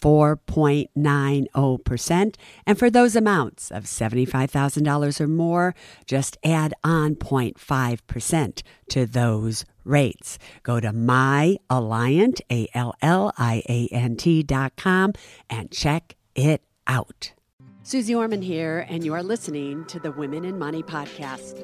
4.90%. 0.00 2.34
And 2.66 2.78
for 2.78 2.90
those 2.90 3.16
amounts 3.16 3.70
of 3.70 3.84
$75,000 3.84 5.20
or 5.20 5.28
more, 5.28 5.74
just 6.06 6.36
add 6.44 6.74
on 6.84 7.14
0.5% 7.16 8.62
to 8.90 9.06
those 9.06 9.64
rates. 9.84 10.38
Go 10.62 10.80
to 10.80 10.92
myalliant, 10.92 12.40
A-L-L-I-A-N-T 12.50 14.42
dot 14.42 14.76
com 14.76 15.14
and 15.48 15.70
check 15.70 16.16
it 16.34 16.62
out. 16.86 17.32
Suze 17.82 18.10
Orman 18.10 18.42
here, 18.42 18.84
and 18.88 19.04
you 19.04 19.14
are 19.14 19.22
listening 19.22 19.84
to 19.86 20.00
the 20.00 20.10
Women 20.10 20.58
& 20.58 20.60
Money 20.60 20.82
podcast. 20.82 21.62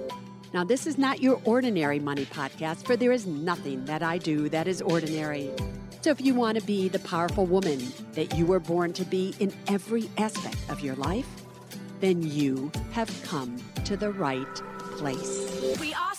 Now, 0.55 0.62
this 0.62 0.87
is 0.87 0.98
not 0.98 1.20
your 1.20 1.41
ordinary 1.45 1.98
money 1.98 2.27
podcast, 2.27 2.87
for 2.87 2.97
there 2.97 3.11
is 3.11 3.27
nothing 3.27 3.84
that 3.87 4.05
I 4.05 4.19
do 4.19 4.48
that 4.51 4.69
is 4.69 4.80
ordinary. 4.83 5.51
So, 6.02 6.11
if 6.11 6.20
you 6.20 6.34
want 6.34 6.59
to 6.59 6.66
be 6.66 6.88
the 6.88 6.98
powerful 6.98 7.47
woman 7.47 7.80
that 8.15 8.37
you 8.37 8.45
were 8.45 8.59
born 8.59 8.92
to 8.95 9.05
be 9.05 9.37
in 9.38 9.52
every 9.69 10.11
aspect 10.19 10.59
of 10.69 10.80
your 10.80 10.97
life, 10.97 11.28
then 12.01 12.23
you 12.23 12.73
have 12.91 13.09
come 13.23 13.56
to 13.84 13.97
the 13.97 14.11
right 14.11 14.52
place. 14.97 15.78
We 15.80 15.95
are 15.95 16.12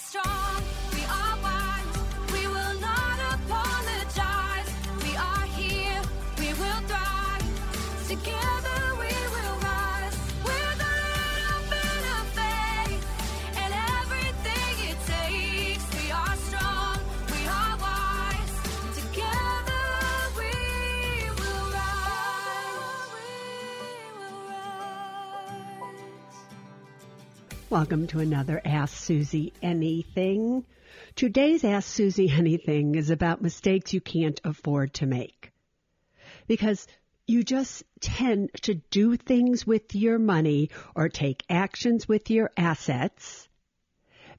Welcome 27.74 28.06
to 28.10 28.20
another 28.20 28.62
Ask 28.64 28.96
Suze 28.96 29.50
Anything. 29.64 30.64
Today's 31.16 31.64
Ask 31.64 31.88
Suze 31.88 32.20
Anything 32.20 32.94
is 32.94 33.10
about 33.10 33.42
mistakes 33.42 33.96
you 33.96 34.00
can't 34.00 34.40
afford 34.44 34.94
to 34.94 35.08
make. 35.08 35.52
Because 36.46 36.86
you 37.26 37.44
just 37.44 37.82
tend 38.00 38.52
to 38.62 38.76
do 38.76 39.18
things 39.18 39.66
with 39.66 39.96
your 39.96 40.20
money 40.20 40.70
or 40.96 41.10
take 41.10 41.44
actions 41.50 42.08
with 42.08 42.30
your 42.30 42.52
assets 42.56 43.50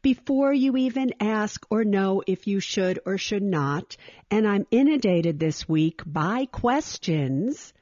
before 0.01 0.53
you 0.53 0.77
even 0.77 1.15
ask 1.19 1.67
or 1.71 1.83
know 1.83 2.23
if 2.25 2.47
you 2.47 2.61
should 2.61 3.01
or 3.05 3.19
should 3.19 3.43
not. 3.43 3.97
And 4.31 4.47
I'm 4.47 4.69
inundated 4.71 5.41
this 5.41 5.69
week 5.69 6.03
by 6.07 6.47
questions 6.47 7.73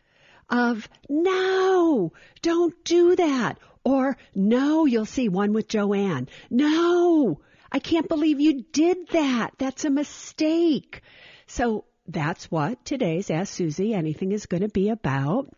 of 0.49 0.89
no, 1.11 2.15
don't 2.41 2.85
do 2.85 3.17
that. 3.17 3.59
Or 3.85 4.17
no, 4.35 4.87
you'll 4.87 5.07
see 5.07 5.29
one 5.29 5.53
with 5.53 5.69
Joann. 5.69 6.29
No, 6.51 7.41
I 7.71 7.79
can't 7.79 8.09
believe 8.09 8.41
you 8.41 8.63
did 8.73 9.09
that. 9.09 9.53
That's 9.59 9.85
a 9.85 9.91
mistake. 9.91 11.03
So 11.47 11.85
that's 12.07 12.51
what 12.51 12.85
today's 12.85 13.31
Ask 13.31 13.55
Suze 13.55 13.81
Anything 13.81 14.33
is 14.33 14.47
going 14.47 14.63
to 14.63 14.69
be 14.69 14.89
about. 14.89 15.49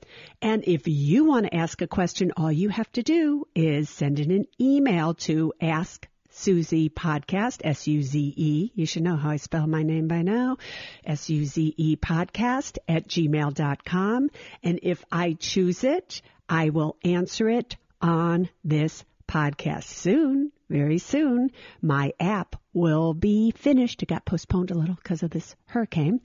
And 0.41 0.65
if 0.67 0.87
you 0.87 1.25
want 1.25 1.47
to 1.47 1.55
ask 1.55 1.81
a 1.83 1.87
question, 1.87 2.33
all 2.37 2.53
you 2.53 2.69
have 2.69 2.91
to 2.93 3.03
do 3.03 3.47
is 3.55 3.91
send 3.91 4.21
in 4.21 4.31
an 4.31 4.47
email 4.61 5.15
to 5.15 5.53
ask 5.61 6.07
Suze 6.31 6.89
podcast, 6.91 7.61
S-U-Z-E. 7.63 8.73
You 8.75 8.87
should 8.87 9.05
know 9.05 9.17
how 9.17 9.31
I 9.31 9.37
spell 9.37 9.67
my 9.67 9.83
name 9.83 10.09
by 10.09 10.23
now. 10.23 10.57
S-U-Z-E 11.05 11.97
podcast 11.97 12.79
at 12.89 13.07
gmail.com. 13.07 14.31
And 14.63 14.81
if 14.83 15.05
I 15.13 15.35
choose 15.35 15.85
it, 15.85 16.23
I 16.49 16.71
will 16.71 16.97
answer 17.05 17.49
it 17.49 17.77
on 18.05 18.51
this 18.63 19.03
podcast 19.27 19.85
soon, 19.85 20.53
very 20.69 20.99
soon. 20.99 21.51
My 21.81 22.13
app 22.21 22.55
will 22.75 23.15
be 23.15 23.51
finished. 23.51 24.03
It 24.03 24.11
got 24.11 24.27
postponed 24.27 24.71
a 24.71 24.75
little 24.75 24.95
because 24.95 25.23
of 25.23 25.31
this 25.31 25.57
hurricane 25.65 26.21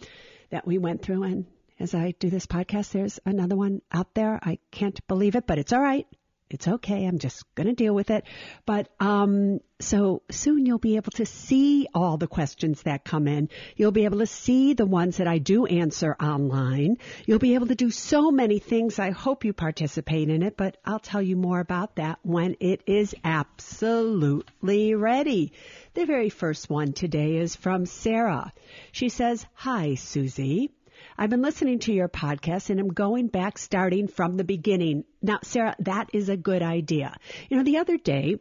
that 0.50 0.68
we 0.68 0.78
went 0.78 1.02
through. 1.02 1.24
And 1.24 1.46
as 1.80 1.96
I 1.96 2.16
do 2.20 2.30
this 2.30 2.46
podcast, 2.46 2.92
there's 2.92 3.22
another 3.26 3.56
one 3.56 3.82
out 3.94 4.14
there. 4.14 4.40
I 4.44 4.60
can't 4.72 5.00
believe 5.08 5.36
it, 5.36 5.48
but 5.48 5.58
it's 5.58 5.72
all 5.72 5.80
right. 5.80 6.06
It's 6.50 6.68
okay. 6.68 7.06
I'm 7.06 7.20
just 7.20 7.44
going 7.54 7.68
to 7.68 7.74
deal 7.74 7.94
with 7.94 8.10
it. 8.10 8.24
But 8.66 8.90
um, 9.00 9.60
so 9.80 10.24
soon 10.32 10.66
you'll 10.66 10.80
be 10.80 10.96
able 10.96 11.12
to 11.12 11.26
see 11.26 11.88
all 11.94 12.18
the 12.18 12.28
questions 12.28 12.82
that 12.84 13.06
come 13.06 13.28
in. 13.28 13.50
You'll 13.76 13.92
be 13.92 14.06
able 14.06 14.20
to 14.20 14.26
see 14.26 14.74
the 14.74 14.86
ones 14.86 15.18
that 15.18 15.28
I 15.28 15.38
do 15.38 15.68
answer 15.68 16.16
online. 16.20 16.98
You'll 17.28 17.40
be 17.40 17.54
able 17.54 17.68
to 17.68 17.76
do 17.76 17.92
so 17.92 18.32
many 18.32 18.58
things. 18.58 18.98
I 18.98 19.12
hope 19.12 19.46
you 19.46 19.54
participate 19.54 20.30
in 20.30 20.42
it, 20.42 20.58
but 20.58 20.78
I'll 20.84 21.00
tell 21.00 21.22
you 21.22 21.36
more 21.36 21.60
about 21.60 21.98
that 21.98 22.18
when 22.24 22.56
it 22.60 22.82
is 22.88 23.14
absolutely 23.24 24.96
ready. 24.96 25.54
The 25.94 26.06
very 26.06 26.30
first 26.30 26.70
one 26.70 26.94
today 26.94 27.38
is 27.38 27.56
from 27.56 27.86
Sarah. 27.86 28.52
She 28.92 29.10
says, 29.10 29.46
Hi, 29.54 29.94
Suze. 29.96 30.70
I've 31.18 31.30
been 31.30 31.42
listening 31.42 31.80
to 31.80 31.94
your 31.94 32.10
podcast 32.10 32.70
and 32.70 32.80
I'm 32.80 32.94
going 32.94 33.28
back 33.28 33.58
starting 33.58 34.08
from 34.08 34.38
the 34.38 34.44
beginning. 34.44 35.04
Now, 35.22 35.40
Sarah, 35.44 35.76
that 35.80 36.10
is 36.14 36.30
a 36.30 36.38
good 36.38 36.62
idea. 36.62 37.16
You 37.50 37.58
know, 37.58 37.64
the 37.64 37.78
other 37.78 37.98
day 37.98 38.38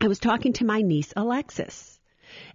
I 0.00 0.08
was 0.08 0.18
talking 0.18 0.52
to 0.54 0.64
my 0.64 0.82
niece 0.82 1.12
Alexis. 1.16 1.98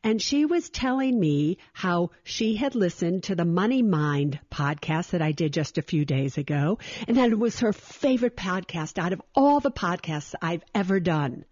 And 0.03 0.21
she 0.21 0.45
was 0.45 0.69
telling 0.69 1.19
me 1.19 1.57
how 1.73 2.11
she 2.23 2.55
had 2.55 2.75
listened 2.75 3.23
to 3.23 3.35
the 3.35 3.45
Money 3.45 3.81
Mind 3.81 4.39
podcast 4.51 5.11
that 5.11 5.21
I 5.21 5.31
did 5.31 5.51
just 5.51 5.77
a 5.77 5.81
few 5.81 6.05
days 6.05 6.37
ago, 6.37 6.77
and 7.07 7.17
that 7.17 7.31
it 7.31 7.39
was 7.39 7.59
her 7.59 7.73
favorite 7.73 8.37
podcast 8.37 8.99
out 8.99 9.13
of 9.13 9.21
all 9.33 9.59
the 9.59 9.71
podcasts 9.71 10.35
I've 10.41 10.63
ever 10.75 10.99
done. 10.99 11.45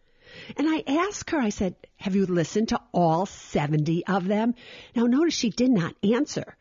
And 0.55 0.67
I 0.69 0.83
asked 0.87 1.31
her, 1.31 1.39
I 1.39 1.49
said, 1.49 1.75
Have 1.97 2.15
you 2.15 2.25
listened 2.25 2.69
to 2.69 2.79
all 2.93 3.25
70 3.25 4.05
of 4.05 4.27
them? 4.27 4.55
Now, 4.95 5.05
notice 5.05 5.33
she 5.33 5.49
did 5.49 5.71
not 5.71 5.95
answer. 6.03 6.55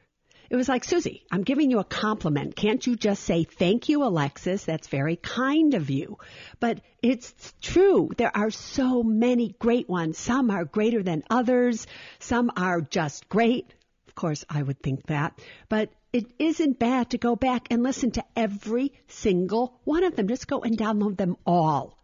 It 0.51 0.57
was 0.57 0.69
like, 0.69 0.83
Suze, 0.83 1.07
I'm 1.31 1.45
giving 1.45 1.71
you 1.71 1.79
a 1.79 1.85
compliment. 1.85 2.57
Can't 2.57 2.85
you 2.85 2.97
just 2.97 3.23
say, 3.23 3.45
thank 3.45 3.89
you, 3.89 4.03
Alexis? 4.03 4.65
That's 4.65 4.89
very 4.89 5.15
kind 5.15 5.75
of 5.75 5.91
you. 5.91 6.19
But 6.59 6.81
it's 7.03 7.55
true. 7.63 8.11
There 8.17 8.37
are 8.37 8.51
so 8.51 9.05
many 9.05 9.55
great 9.61 9.89
ones. 9.89 10.19
Some 10.19 10.51
are 10.51 10.65
greater 10.65 11.05
than 11.05 11.23
others. 11.31 11.87
Some 12.19 12.51
are 12.57 12.81
just 12.81 13.29
great. 13.29 13.73
Of 14.09 14.17
course, 14.17 14.45
I 14.51 14.65
would 14.65 14.83
think 14.83 15.07
that. 15.07 15.41
But 15.69 15.93
it 16.13 16.27
isn't 16.41 16.81
bad 16.81 17.11
to 17.11 17.19
go 17.19 17.37
back 17.37 17.69
and 17.71 17.85
listen 17.85 18.11
to 18.13 18.25
every 18.35 18.93
single 19.07 19.79
one 19.85 20.03
of 20.03 20.17
them. 20.17 20.27
Just 20.27 20.49
go 20.49 20.63
and 20.63 20.77
download 20.77 21.17
them 21.17 21.37
all. 21.47 21.97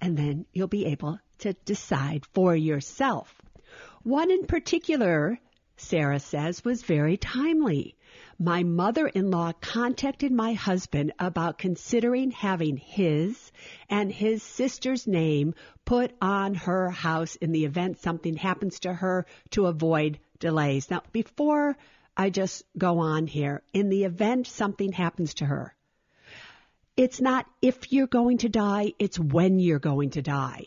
And 0.00 0.16
then 0.16 0.46
you'll 0.54 0.68
be 0.68 0.86
able 0.86 1.18
to 1.40 1.52
decide 1.66 2.24
for 2.32 2.56
yourself. 2.56 3.30
One 4.02 4.30
in 4.30 4.46
particular 4.46 5.38
Sarah 5.80 6.20
says, 6.20 6.64
was 6.64 6.82
very 6.82 7.16
timely. 7.16 7.96
My 8.38 8.62
mother 8.62 9.06
in 9.06 9.30
law 9.30 9.52
contacted 9.52 10.30
my 10.30 10.52
husband 10.52 11.12
about 11.18 11.58
considering 11.58 12.30
having 12.30 12.76
his 12.76 13.50
and 13.88 14.12
his 14.12 14.42
sister's 14.42 15.06
name 15.06 15.54
put 15.84 16.12
on 16.20 16.54
her 16.54 16.90
house 16.90 17.34
in 17.36 17.52
the 17.52 17.64
event 17.64 17.98
something 17.98 18.36
happens 18.36 18.80
to 18.80 18.92
her 18.92 19.26
to 19.50 19.66
avoid 19.66 20.18
delays. 20.38 20.90
Now, 20.90 21.02
before 21.12 21.76
I 22.16 22.30
just 22.30 22.62
go 22.76 22.98
on 22.98 23.26
here, 23.26 23.62
in 23.72 23.88
the 23.88 24.04
event 24.04 24.46
something 24.46 24.92
happens 24.92 25.34
to 25.34 25.46
her, 25.46 25.74
it's 26.96 27.20
not 27.20 27.46
if 27.62 27.92
you're 27.92 28.06
going 28.06 28.38
to 28.38 28.48
die, 28.48 28.92
it's 28.98 29.18
when 29.18 29.58
you're 29.58 29.78
going 29.78 30.10
to 30.10 30.22
die. 30.22 30.66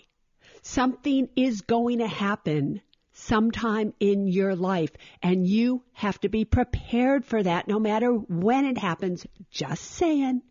Something 0.63 1.29
is 1.35 1.61
going 1.61 1.99
to 1.99 2.07
happen 2.07 2.81
sometime 3.13 3.93
in 3.99 4.27
your 4.27 4.55
life 4.55 4.91
and 5.21 5.47
you 5.47 5.83
have 5.93 6.19
to 6.19 6.29
be 6.29 6.45
prepared 6.45 7.23
for 7.23 7.41
that 7.41 7.67
no 7.67 7.79
matter 7.79 8.11
when 8.11 8.65
it 8.65 8.77
happens. 8.77 9.25
Just 9.51 9.83
saying. 9.83 10.41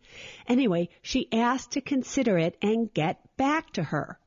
Anyway, 0.47 0.89
she 1.03 1.33
asked 1.33 1.73
to 1.73 1.81
consider 1.81 2.39
it 2.39 2.57
and 2.63 2.93
get 2.95 3.21
back 3.37 3.71
to 3.73 3.83
her. 3.83 4.19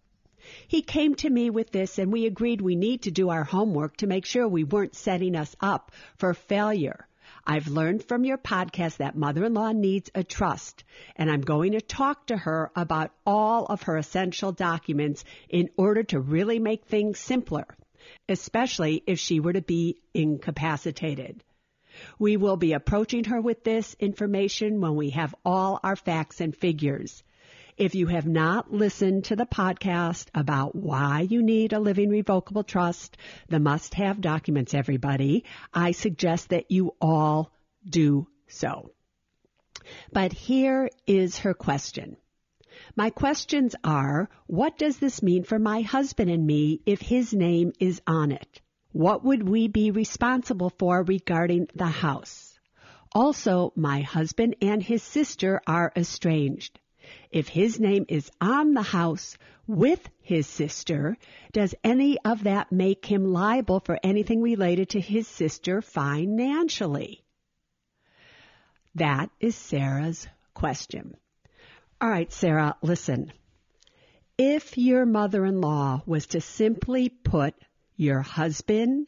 He 0.68 0.82
came 0.82 1.16
to 1.16 1.30
me 1.30 1.50
with 1.50 1.72
this 1.72 1.98
and 1.98 2.12
we 2.12 2.26
agreed 2.26 2.62
we 2.62 2.76
need 2.76 3.04
to 3.04 3.12
do 3.12 3.30
our 3.30 3.44
homework 3.44 3.98
to 3.98 4.08
make 4.08 4.26
sure 4.26 4.48
we 4.48 4.64
weren't 4.64 4.96
setting 4.96 5.36
us 5.36 5.56
up 5.60 5.92
for 6.18 6.34
failure. 6.34 7.08
I've 7.48 7.68
learned 7.68 8.04
from 8.04 8.26
your 8.26 8.38
podcast 8.38 8.98
that 8.98 9.16
mother-in-law 9.16 9.74
needs 9.74 10.10
a 10.16 10.24
trust, 10.24 10.84
and 11.16 11.30
I'm 11.30 11.42
going 11.42 11.74
to 11.74 11.82
talk 11.82 12.28
to 12.28 12.38
her 12.38 12.72
about 12.76 13.12
all 13.26 13.66
of 13.66 13.84
her 13.84 13.98
essential 13.98 14.52
documents 14.52 15.24
in 15.50 15.70
order 15.78 16.04
to 16.04 16.20
really 16.20 16.60
make 16.60 16.86
things 16.86 17.20
simpler. 17.20 17.68
Especially 18.28 19.04
if 19.07 19.19
she 19.19 19.40
were 19.40 19.54
to 19.54 19.62
be 19.62 20.02
incapacitated. 20.13 21.44
We 22.19 22.38
will 22.38 22.57
be 22.57 22.74
approaching 22.74 23.25
her 23.25 23.40
with 23.40 23.63
this 23.63 23.96
information 24.00 24.81
when 24.81 24.96
we 24.96 25.12
have 25.12 25.36
all 25.46 25.80
our 25.84 25.96
facts 25.96 26.42
and 26.42 26.56
figures. 26.56 27.24
If 27.78 27.94
you 27.94 28.07
have 28.07 28.25
not 28.25 28.72
listened 28.72 29.25
to 29.25 29.36
the 29.36 29.46
podcast 29.46 30.28
about 30.34 30.75
why 30.75 31.22
you 31.22 31.44
need 31.44 31.74
a 31.74 31.80
living 31.80 32.10
revocable 32.10 32.63
trust, 32.63 33.18
the 33.50 33.60
must 33.60 33.94
have 33.96 34.22
documents, 34.22 34.74
everybody, 34.74 35.44
I 35.74 35.92
suggest 35.92 36.50
that 36.50 36.72
you 36.72 36.96
all 37.01 37.51
do 37.88 38.28
so. 38.48 38.92
But 40.12 40.31
here 40.31 40.90
is 41.06 41.40
her 41.40 41.54
question. 41.54 42.18
My 42.95 43.10
questions 43.10 43.75
are, 43.83 44.30
what 44.48 44.77
does 44.77 44.98
this 44.98 45.22
mean 45.22 45.44
for 45.44 45.60
my 45.60 45.81
husband 45.81 46.30
and 46.30 46.45
me 46.45 46.81
if 46.86 47.01
his 47.01 47.33
name 47.33 47.74
is 47.80 48.01
on 48.07 48.31
it? 48.31 48.62
What 48.92 49.24
would 49.24 49.48
we 49.48 49.68
be 49.68 49.92
responsible 49.92 50.72
for 50.80 51.04
regarding 51.04 51.68
the 51.75 51.88
house? 51.88 52.60
Also, 53.12 53.72
my 53.75 54.01
husband 54.01 54.56
and 54.62 54.81
his 54.81 55.04
sister 55.04 55.62
are 55.68 55.92
estranged. 55.95 56.80
If 57.30 57.48
his 57.48 57.80
name 57.80 58.06
is 58.10 58.31
on 58.42 58.74
the 58.74 58.81
house 58.81 59.38
with 59.68 60.10
his 60.22 60.48
sister, 60.48 61.18
does 61.54 61.75
any 61.83 62.18
of 62.25 62.44
that 62.44 62.72
make 62.72 63.06
him 63.06 63.31
liable 63.31 63.80
for 63.80 64.00
anything 64.04 64.42
related 64.42 64.89
to 64.89 65.00
his 65.00 65.27
sister 65.27 65.81
financially? 65.81 67.24
That 68.95 69.30
is 69.39 69.56
Sarah's 69.56 70.27
question. 70.54 71.16
All 72.01 72.09
right, 72.09 72.31
Sarah, 72.31 72.75
listen. 72.81 73.31
If 74.38 74.77
your 74.77 75.06
mother-in-law 75.06 76.01
was 76.06 76.27
to 76.27 76.42
simply 76.42 77.07
put 77.07 77.56
your 77.95 78.21
husband 78.21 79.07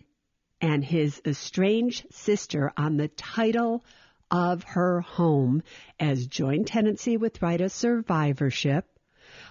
and 0.61 0.85
his 0.85 1.21
estranged 1.25 2.05
sister 2.11 2.71
on 2.77 2.95
the 2.95 3.09
title 3.09 3.83
of 4.31 4.63
her 4.63 5.01
home 5.01 5.63
as 5.99 6.27
joint 6.27 6.67
tenancy 6.67 7.17
with 7.17 7.41
right 7.41 7.59
of 7.59 7.71
survivorship. 7.71 8.85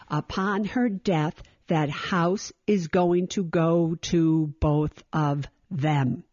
Upon 0.09 0.65
her 0.65 0.89
death, 0.89 1.43
that 1.69 1.91
house 1.91 2.53
is 2.67 2.89
going 2.89 3.29
to 3.29 3.45
go 3.45 3.97
to 4.03 4.55
both 4.61 5.03
of 5.13 5.47
them. 5.71 6.25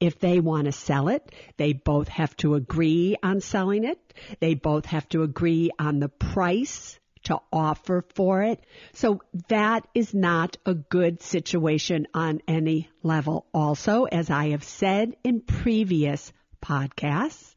If 0.00 0.18
they 0.18 0.40
want 0.40 0.66
to 0.66 0.72
sell 0.72 1.08
it, 1.08 1.32
they 1.56 1.72
both 1.72 2.08
have 2.08 2.36
to 2.38 2.54
agree 2.54 3.16
on 3.22 3.40
selling 3.40 3.84
it. 3.84 3.98
They 4.40 4.54
both 4.54 4.86
have 4.86 5.08
to 5.10 5.22
agree 5.22 5.70
on 5.78 6.00
the 6.00 6.08
price 6.08 6.98
to 7.24 7.38
offer 7.52 8.04
for 8.14 8.42
it. 8.42 8.64
So 8.92 9.20
that 9.48 9.86
is 9.94 10.14
not 10.14 10.56
a 10.64 10.74
good 10.74 11.22
situation 11.22 12.06
on 12.14 12.40
any 12.48 12.88
level. 13.02 13.46
Also, 13.52 14.04
as 14.04 14.30
I 14.30 14.50
have 14.50 14.64
said 14.64 15.16
in 15.24 15.40
previous 15.40 16.32
podcasts, 16.62 17.54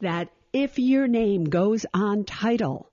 that 0.00 0.30
if 0.52 0.78
your 0.78 1.08
name 1.08 1.44
goes 1.44 1.86
on 1.94 2.24
title 2.24 2.90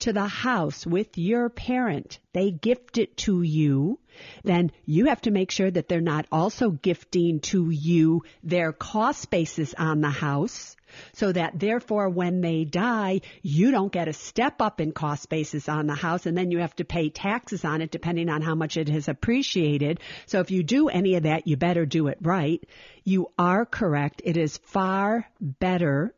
to 0.00 0.12
the 0.12 0.26
house 0.26 0.86
with 0.86 1.18
your 1.18 1.48
parent, 1.48 2.18
they 2.32 2.50
gift 2.50 2.98
it 2.98 3.16
to 3.18 3.42
you, 3.42 3.98
then 4.44 4.72
you 4.84 5.06
have 5.06 5.20
to 5.22 5.30
make 5.30 5.50
sure 5.50 5.70
that 5.70 5.88
they're 5.88 6.00
not 6.00 6.26
also 6.32 6.70
gifting 6.70 7.40
to 7.40 7.70
you 7.70 8.22
their 8.42 8.72
cost 8.72 9.30
basis 9.30 9.74
on 9.74 10.00
the 10.00 10.10
house 10.10 10.76
so 11.12 11.32
that 11.32 11.58
therefore 11.58 12.08
when 12.08 12.40
they 12.40 12.64
die, 12.64 13.20
you 13.42 13.70
don't 13.70 13.92
get 13.92 14.08
a 14.08 14.12
step 14.12 14.60
up 14.60 14.80
in 14.80 14.92
cost 14.92 15.28
basis 15.28 15.68
on 15.68 15.86
the 15.86 15.94
house 15.94 16.26
and 16.26 16.36
then 16.36 16.50
you 16.50 16.58
have 16.58 16.74
to 16.76 16.84
pay 16.84 17.10
taxes 17.10 17.64
on 17.64 17.82
it 17.82 17.90
depending 17.90 18.28
on 18.28 18.42
how 18.42 18.54
much 18.54 18.76
it 18.76 18.88
has 18.88 19.08
appreciated. 19.08 20.00
So 20.26 20.40
if 20.40 20.50
you 20.50 20.62
do 20.62 20.88
any 20.88 21.16
of 21.16 21.24
that, 21.24 21.46
you 21.46 21.56
better 21.56 21.86
do 21.86 22.08
it 22.08 22.18
right. 22.20 22.62
You 23.04 23.30
are 23.38 23.64
correct. 23.66 24.22
It 24.24 24.36
is 24.36 24.58
far 24.58 25.28
better 25.40 26.14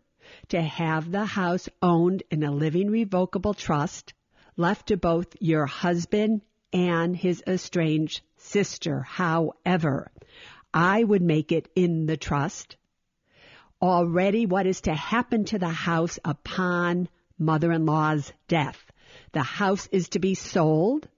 to 0.49 0.61
have 0.61 1.11
the 1.11 1.25
house 1.25 1.69
owned 1.83 2.23
in 2.31 2.43
a 2.43 2.51
living 2.51 2.91
revocable 2.91 3.55
trust 3.55 4.15
left 4.57 4.89
to 4.89 4.97
both 4.97 5.37
your 5.41 5.67
husband 5.67 6.43
and 6.73 7.17
his 7.17 7.43
estranged 7.47 8.21
sister. 8.37 9.03
However, 9.03 10.11
I 10.73 11.03
would 11.03 11.23
make 11.23 11.53
it 11.53 11.69
in 11.75 12.07
the 12.07 12.17
trust 12.17 12.77
already 13.81 14.47
what 14.47 14.67
is 14.67 14.83
to 14.83 14.95
happen 14.95 15.45
to 15.47 15.59
the 15.59 15.69
house 15.69 16.19
upon 16.25 17.09
mother-in-law's 17.39 18.33
death. 18.49 18.93
The 19.33 19.43
house 19.43 19.89
is 19.93 20.09
to 20.11 20.19
be 20.19 20.35
sold. 20.35 21.09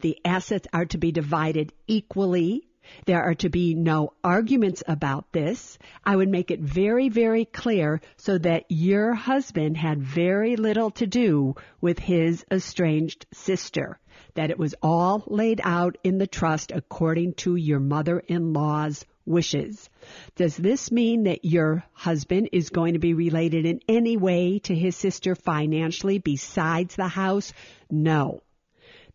The 0.00 0.18
assets 0.24 0.66
are 0.72 0.86
to 0.86 0.98
be 0.98 1.12
divided 1.12 1.72
equally. 1.86 2.68
There 3.06 3.22
are 3.22 3.34
to 3.36 3.48
be 3.48 3.74
no 3.74 4.14
arguments 4.24 4.82
about 4.86 5.32
this. 5.32 5.78
I 6.04 6.16
would 6.16 6.28
make 6.28 6.50
it 6.50 6.60
very, 6.60 7.08
very 7.08 7.44
clear 7.44 8.00
so 8.16 8.38
that 8.38 8.64
your 8.68 9.14
husband 9.14 9.76
had 9.76 10.02
very 10.02 10.56
little 10.56 10.90
to 10.92 11.06
do 11.06 11.54
with 11.80 11.98
his 11.98 12.44
estranged 12.50 13.26
sister. 13.32 13.98
That 14.34 14.50
it 14.50 14.58
was 14.58 14.74
all 14.82 15.24
laid 15.26 15.60
out 15.64 15.98
in 16.04 16.18
the 16.18 16.26
trust 16.26 16.72
according 16.72 17.34
to 17.34 17.56
your 17.56 17.80
mother-in-law's 17.80 19.04
wishes. 19.26 19.88
Does 20.36 20.56
this 20.56 20.90
mean 20.90 21.24
that 21.24 21.44
your 21.44 21.84
husband 21.92 22.48
is 22.52 22.70
going 22.70 22.94
to 22.94 22.98
be 22.98 23.14
related 23.14 23.66
in 23.66 23.80
any 23.88 24.16
way 24.16 24.58
to 24.60 24.74
his 24.74 24.96
sister 24.96 25.34
financially 25.34 26.18
besides 26.18 26.96
the 26.96 27.08
house? 27.08 27.52
No. 27.90 28.40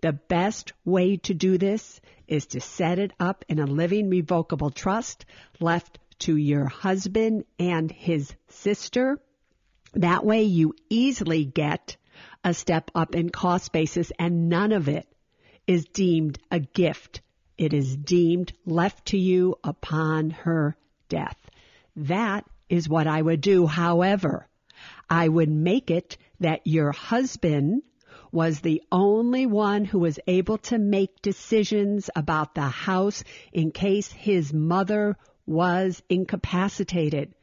The 0.01 0.13
best 0.13 0.74
way 0.83 1.18
to 1.18 1.33
do 1.33 1.57
this 1.57 2.01
is 2.27 2.47
to 2.47 2.59
set 2.59 3.00
it 3.00 3.12
up 3.19 3.45
in 3.47 3.59
a 3.59 3.65
living 3.65 4.09
revocable 4.09 4.69
trust 4.69 5.25
left 5.59 6.00
to 6.19 6.36
your 6.36 6.65
husband 6.65 7.45
and 7.59 7.92
his 7.92 8.33
sister. 8.50 9.19
That 9.94 10.25
way 10.25 10.44
you 10.44 10.74
easily 10.89 11.45
get 11.45 11.97
a 12.44 12.53
step 12.53 12.92
up 12.94 13.15
in 13.15 13.30
cost 13.30 13.71
basis 13.71 14.12
and 14.19 14.50
none 14.50 14.71
of 14.71 14.88
it 14.88 15.07
is 15.68 15.86
deemed 15.86 16.39
a 16.51 16.59
gift 16.59 17.21
it 17.57 17.74
is 17.74 17.95
deemed 17.95 18.51
left 18.65 19.07
to 19.07 19.18
you 19.18 19.56
upon 19.63 20.31
her 20.31 20.75
death. 21.07 21.38
That 21.95 22.45
is 22.69 22.89
what 22.89 23.07
I 23.07 23.21
would 23.21 23.42
do. 23.42 23.65
However, 23.65 24.47
I 25.09 25.27
would 25.27 25.50
make 25.50 25.89
it 25.89 26.18
that 26.42 26.68
your 26.68 26.92
husband 26.92 27.83
was 28.36 28.60
the 28.60 28.84
only 28.92 29.46
one 29.46 29.86
who 29.86 29.98
was 29.98 30.20
able 30.28 30.58
to 30.58 30.78
make 30.78 31.22
decisions 31.22 32.10
about 32.18 32.54
the 32.54 32.68
house 32.68 33.24
in 33.54 33.72
case 33.72 34.12
his 34.12 34.54
mother 34.54 35.16
was 35.48 36.04
incapacitated. 36.10 37.34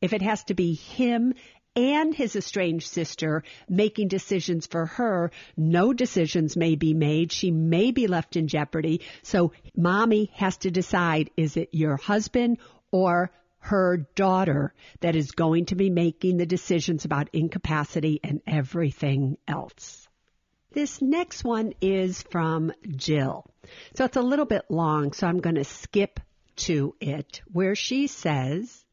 If 0.00 0.14
it 0.14 0.22
has 0.22 0.44
to 0.44 0.54
be 0.54 0.72
him 0.72 1.34
and 1.76 2.14
his 2.14 2.34
estranged 2.34 2.88
sister 2.88 3.44
making 3.68 4.08
decisions 4.08 4.66
for 4.66 4.86
her, 4.86 5.32
no 5.54 5.92
decisions 5.92 6.56
may 6.56 6.76
be 6.76 6.94
made. 6.94 7.30
She 7.30 7.50
may 7.50 7.90
be 7.90 8.06
left 8.06 8.34
in 8.34 8.48
jeopardy. 8.48 9.02
So 9.22 9.52
mommy 9.76 10.30
has 10.36 10.56
to 10.58 10.70
decide, 10.70 11.30
is 11.36 11.58
it 11.58 11.68
your 11.72 11.98
husband 11.98 12.56
or 12.90 13.30
her 13.58 14.08
daughter 14.14 14.72
that 15.00 15.14
is 15.14 15.32
going 15.32 15.66
to 15.66 15.74
be 15.74 15.90
making 15.90 16.38
the 16.38 16.46
decisions 16.46 17.04
about 17.04 17.28
incapacity 17.34 18.18
and 18.24 18.40
everything 18.46 19.36
else. 19.46 20.07
This 20.72 21.00
next 21.00 21.44
one 21.44 21.72
is 21.80 22.22
from 22.30 22.72
Jill. 22.86 23.46
So 23.94 24.04
it's 24.04 24.16
a 24.16 24.22
little 24.22 24.44
bit 24.44 24.66
long, 24.68 25.12
so 25.12 25.26
I'm 25.26 25.40
going 25.40 25.56
to 25.56 25.64
skip 25.64 26.20
to 26.56 26.94
it 27.00 27.40
where 27.50 27.74
she 27.74 28.06
says, 28.06 28.84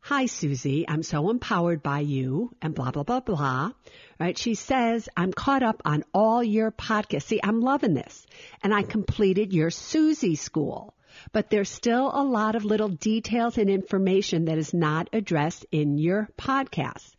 Hi, 0.00 0.26
Suze. 0.26 0.84
I'm 0.86 1.02
so 1.02 1.30
empowered 1.30 1.82
by 1.82 2.00
you 2.00 2.54
and 2.62 2.74
blah, 2.74 2.92
blah, 2.92 3.02
blah, 3.02 3.20
blah. 3.20 3.72
Right? 4.20 4.38
She 4.38 4.54
says, 4.54 5.08
I'm 5.16 5.32
caught 5.32 5.64
up 5.64 5.82
on 5.84 6.04
all 6.14 6.44
your 6.44 6.70
podcasts. 6.70 7.24
See, 7.24 7.40
I'm 7.42 7.60
loving 7.60 7.94
this. 7.94 8.24
And 8.62 8.72
I 8.72 8.82
completed 8.82 9.52
your 9.52 9.70
Suze 9.70 10.40
school. 10.40 10.94
But 11.32 11.50
there's 11.50 11.70
still 11.70 12.10
a 12.12 12.22
lot 12.22 12.54
of 12.54 12.64
little 12.64 12.88
details 12.88 13.58
and 13.58 13.68
information 13.68 14.44
that 14.44 14.58
is 14.58 14.72
not 14.72 15.08
addressed 15.12 15.66
in 15.72 15.98
your 15.98 16.28
podcast. 16.38 17.12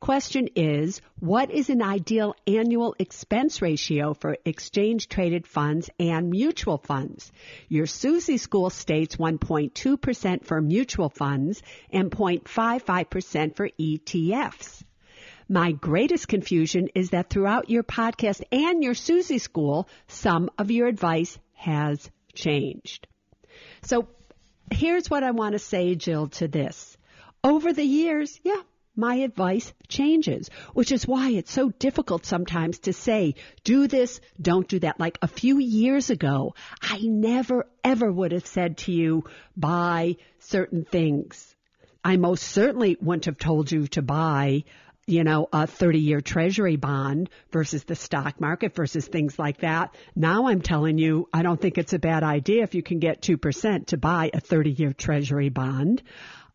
Question 0.00 0.48
is, 0.54 1.00
what 1.20 1.50
is 1.50 1.70
an 1.70 1.82
ideal 1.82 2.36
annual 2.46 2.94
expense 2.98 3.62
ratio 3.62 4.12
for 4.12 4.36
exchange 4.44 5.08
traded 5.08 5.46
funds 5.46 5.88
and 5.98 6.30
mutual 6.30 6.76
funds? 6.76 7.32
Your 7.68 7.86
Suze 7.86 8.40
school 8.40 8.68
states 8.68 9.16
1.2% 9.16 10.44
for 10.44 10.60
mutual 10.60 11.08
funds 11.08 11.62
and 11.90 12.10
0.55% 12.10 13.56
for 13.56 13.70
ETFs. 13.70 14.82
My 15.48 15.72
greatest 15.72 16.28
confusion 16.28 16.88
is 16.94 17.10
that 17.10 17.30
throughout 17.30 17.70
your 17.70 17.82
podcast 17.82 18.42
and 18.52 18.82
your 18.82 18.94
Suze 18.94 19.42
school, 19.42 19.88
some 20.08 20.50
of 20.58 20.70
your 20.70 20.88
advice 20.88 21.38
has 21.54 22.10
changed. 22.34 23.06
So 23.82 24.08
here's 24.70 25.08
what 25.08 25.22
I 25.22 25.30
want 25.30 25.54
to 25.54 25.58
say, 25.58 25.94
Jill, 25.94 26.28
to 26.28 26.48
this. 26.48 26.96
Over 27.42 27.72
the 27.72 27.84
years, 27.84 28.40
yeah, 28.44 28.60
my 28.96 29.16
advice 29.16 29.72
changes, 29.88 30.50
which 30.74 30.90
is 30.90 31.06
why 31.06 31.30
it's 31.30 31.52
so 31.52 31.68
difficult 31.68 32.26
sometimes 32.26 32.78
to 32.80 32.92
say, 32.92 33.34
do 33.64 33.86
this, 33.86 34.20
don't 34.40 34.66
do 34.66 34.78
that. 34.80 34.98
Like 34.98 35.18
a 35.22 35.28
few 35.28 35.58
years 35.58 36.10
ago, 36.10 36.54
I 36.80 36.98
never 37.02 37.66
ever 37.84 38.10
would 38.10 38.32
have 38.32 38.46
said 38.46 38.78
to 38.78 38.92
you, 38.92 39.24
buy 39.56 40.16
certain 40.40 40.84
things. 40.84 41.54
I 42.02 42.16
most 42.16 42.42
certainly 42.42 42.96
wouldn't 43.00 43.24
have 43.26 43.38
told 43.38 43.70
you 43.70 43.88
to 43.88 44.02
buy 44.02 44.64
you 45.06 45.22
know, 45.22 45.48
a 45.52 45.66
30 45.68 46.00
year 46.00 46.20
treasury 46.20 46.76
bond 46.76 47.30
versus 47.52 47.84
the 47.84 47.94
stock 47.94 48.40
market 48.40 48.74
versus 48.74 49.06
things 49.06 49.38
like 49.38 49.58
that. 49.58 49.94
Now 50.16 50.48
I'm 50.48 50.60
telling 50.60 50.98
you, 50.98 51.28
I 51.32 51.42
don't 51.42 51.60
think 51.60 51.78
it's 51.78 51.92
a 51.92 51.98
bad 51.98 52.24
idea 52.24 52.64
if 52.64 52.74
you 52.74 52.82
can 52.82 52.98
get 52.98 53.22
2% 53.22 53.86
to 53.86 53.96
buy 53.96 54.30
a 54.34 54.40
30 54.40 54.70
year 54.70 54.92
treasury 54.92 55.48
bond. 55.48 56.02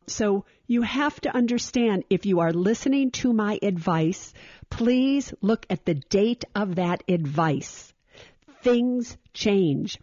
So 0.08 0.46
you 0.67 0.81
have 0.81 1.20
to 1.22 1.36
understand 1.36 2.03
if 2.10 2.25
you 2.25 2.39
are 2.39 2.51
listening 2.51 3.12
to 3.12 3.34
my 3.34 3.60
advice, 3.62 4.34
please 4.70 5.34
look 5.41 5.65
at 5.70 5.86
the 5.86 5.96
date 5.96 6.46
of 6.55 6.75
that 6.75 7.03
advice. 7.08 7.93
Things 8.62 9.17
change 9.34 10.00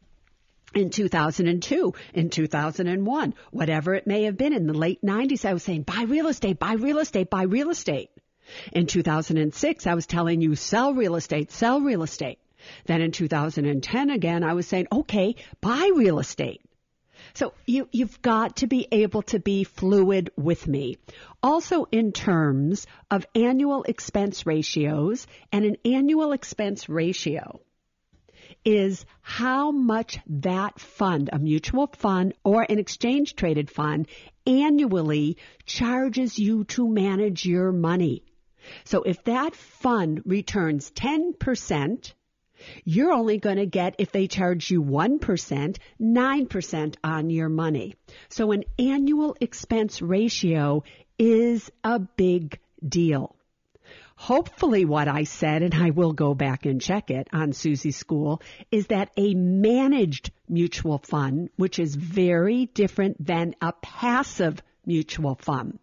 in 0.74 0.90
2002, 0.90 1.94
in 2.14 2.30
2001, 2.30 3.34
whatever 3.50 3.94
it 3.94 4.06
may 4.06 4.24
have 4.24 4.36
been 4.36 4.52
in 4.52 4.66
the 4.66 4.74
late 4.74 5.02
90s, 5.02 5.44
I 5.44 5.52
was 5.52 5.62
saying 5.62 5.82
buy 5.82 6.04
real 6.06 6.28
estate, 6.28 6.58
buy 6.58 6.74
real 6.74 6.98
estate, 6.98 7.30
buy 7.30 7.42
real 7.42 7.70
estate. 7.70 8.10
In 8.72 8.86
2006, 8.86 9.86
I 9.86 9.94
was 9.94 10.06
telling 10.06 10.40
you 10.40 10.54
sell 10.54 10.94
real 10.94 11.16
estate, 11.16 11.50
sell 11.50 11.80
real 11.80 12.02
estate. 12.02 12.38
Then 12.86 13.00
in 13.00 13.12
2010 13.12 14.10
again, 14.10 14.44
I 14.44 14.54
was 14.54 14.66
saying, 14.66 14.88
okay, 14.92 15.36
buy 15.60 15.90
real 15.94 16.18
estate. 16.18 16.62
So 17.34 17.54
you, 17.66 17.88
you've 17.92 18.20
got 18.22 18.56
to 18.56 18.66
be 18.66 18.86
able 18.90 19.22
to 19.22 19.38
be 19.38 19.64
fluid 19.64 20.30
with 20.36 20.66
me. 20.66 20.98
Also 21.42 21.86
in 21.90 22.12
terms 22.12 22.86
of 23.10 23.26
annual 23.34 23.82
expense 23.84 24.46
ratios 24.46 25.26
and 25.52 25.64
an 25.64 25.76
annual 25.84 26.32
expense 26.32 26.88
ratio 26.88 27.60
is 28.64 29.04
how 29.22 29.70
much 29.70 30.18
that 30.26 30.78
fund, 30.80 31.30
a 31.32 31.38
mutual 31.38 31.86
fund 31.86 32.34
or 32.44 32.66
an 32.68 32.78
exchange 32.78 33.34
traded 33.36 33.70
fund, 33.70 34.08
annually 34.46 35.36
charges 35.64 36.38
you 36.38 36.64
to 36.64 36.88
manage 36.88 37.44
your 37.44 37.72
money. 37.72 38.24
So 38.84 39.02
if 39.02 39.24
that 39.24 39.54
fund 39.54 40.22
returns 40.24 40.90
10%, 40.90 42.12
you're 42.84 43.12
only 43.12 43.38
going 43.38 43.56
to 43.56 43.66
get, 43.66 43.94
if 43.98 44.12
they 44.12 44.26
charge 44.26 44.70
you 44.70 44.82
1%, 44.82 45.76
9% 46.00 46.96
on 47.04 47.30
your 47.30 47.48
money. 47.48 47.94
So 48.28 48.52
an 48.52 48.64
annual 48.78 49.36
expense 49.40 50.02
ratio 50.02 50.84
is 51.18 51.70
a 51.84 51.98
big 51.98 52.58
deal. 52.86 53.34
Hopefully 54.16 54.84
what 54.84 55.06
I 55.06 55.24
said, 55.24 55.62
and 55.62 55.74
I 55.74 55.90
will 55.90 56.12
go 56.12 56.34
back 56.34 56.66
and 56.66 56.80
check 56.80 57.10
it 57.10 57.28
on 57.32 57.52
Suze 57.52 57.94
School, 57.94 58.42
is 58.72 58.88
that 58.88 59.10
a 59.16 59.34
managed 59.34 60.32
mutual 60.48 60.98
fund, 60.98 61.50
which 61.56 61.78
is 61.78 61.94
very 61.94 62.66
different 62.66 63.24
than 63.24 63.54
a 63.60 63.72
passive 63.80 64.60
mutual 64.84 65.36
fund. 65.36 65.78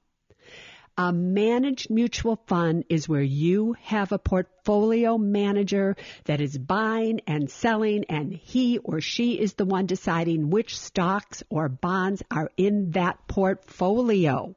A 0.98 1.12
managed 1.12 1.90
mutual 1.90 2.38
fund 2.48 2.86
is 2.88 3.10
where 3.10 3.22
you 3.22 3.74
have 3.82 4.14
a 4.14 4.18
portfolio 4.18 5.18
manager 5.18 5.98
that 6.24 6.40
is 6.40 6.58
buying 6.58 7.20
and 7.28 7.50
selling 7.50 8.06
and 8.06 8.32
he 8.32 8.78
or 8.78 9.02
she 9.02 9.34
is 9.34 9.56
the 9.56 9.66
one 9.66 9.88
deciding 9.88 10.50
which 10.50 10.80
stocks 10.80 11.44
or 11.50 11.68
bonds 11.68 12.24
are 12.32 12.50
in 12.56 12.92
that 12.92 13.28
portfolio. 13.28 14.56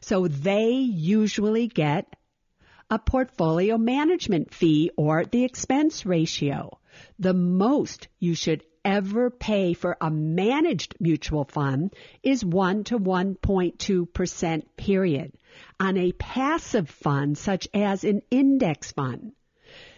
So 0.00 0.28
they 0.28 0.72
usually 0.72 1.68
get 1.68 2.14
a 2.90 2.98
portfolio 2.98 3.78
management 3.78 4.52
fee 4.52 4.90
or 4.94 5.24
the 5.24 5.44
expense 5.44 6.04
ratio. 6.04 6.78
The 7.18 7.34
most 7.34 8.08
you 8.18 8.34
should 8.34 8.62
ever 8.86 9.30
pay 9.30 9.72
for 9.74 9.96
a 10.00 10.08
managed 10.08 10.94
mutual 11.00 11.44
fund 11.44 11.92
is 12.22 12.44
1 12.44 12.84
to 12.84 12.98
1.2% 12.98 14.62
period. 14.76 15.32
On 15.80 15.96
a 15.96 16.12
passive 16.12 16.88
fund, 16.88 17.36
such 17.36 17.66
as 17.74 18.04
an 18.04 18.22
index 18.30 18.92
fund, 18.92 19.32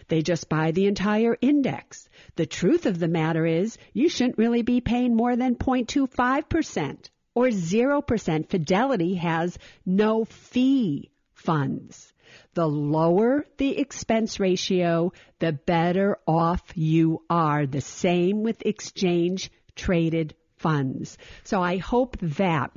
they 0.08 0.22
just 0.22 0.48
buy 0.48 0.70
the 0.70 0.86
entire 0.86 1.36
index. 1.42 2.08
The 2.36 2.46
truth 2.46 2.86
of 2.86 2.98
the 2.98 3.08
matter 3.08 3.44
is 3.44 3.76
you 3.92 4.08
shouldn't 4.08 4.38
really 4.38 4.62
be 4.62 4.80
paying 4.80 5.14
more 5.14 5.36
than 5.36 5.56
0.25% 5.56 7.10
or 7.34 7.48
0%. 7.48 8.48
Fidelity 8.48 9.14
has 9.16 9.58
no 9.84 10.24
fee 10.24 11.10
funds. 11.34 12.14
The 12.54 12.66
lower 12.66 13.44
the 13.56 13.78
expense 13.78 14.40
ratio, 14.40 15.12
the 15.38 15.52
better 15.52 16.18
off 16.26 16.62
you 16.74 17.22
are. 17.28 17.66
The 17.66 17.80
same 17.80 18.42
with 18.42 18.64
exchange 18.64 19.50
traded 19.74 20.34
funds. 20.56 21.18
So 21.44 21.62
I 21.62 21.76
hope 21.78 22.16
that 22.20 22.72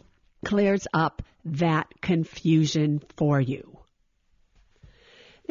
clears 0.46 0.88
up 0.94 1.22
that 1.46 1.88
confusion 2.02 3.02
for 3.18 3.40
you. 3.40 3.71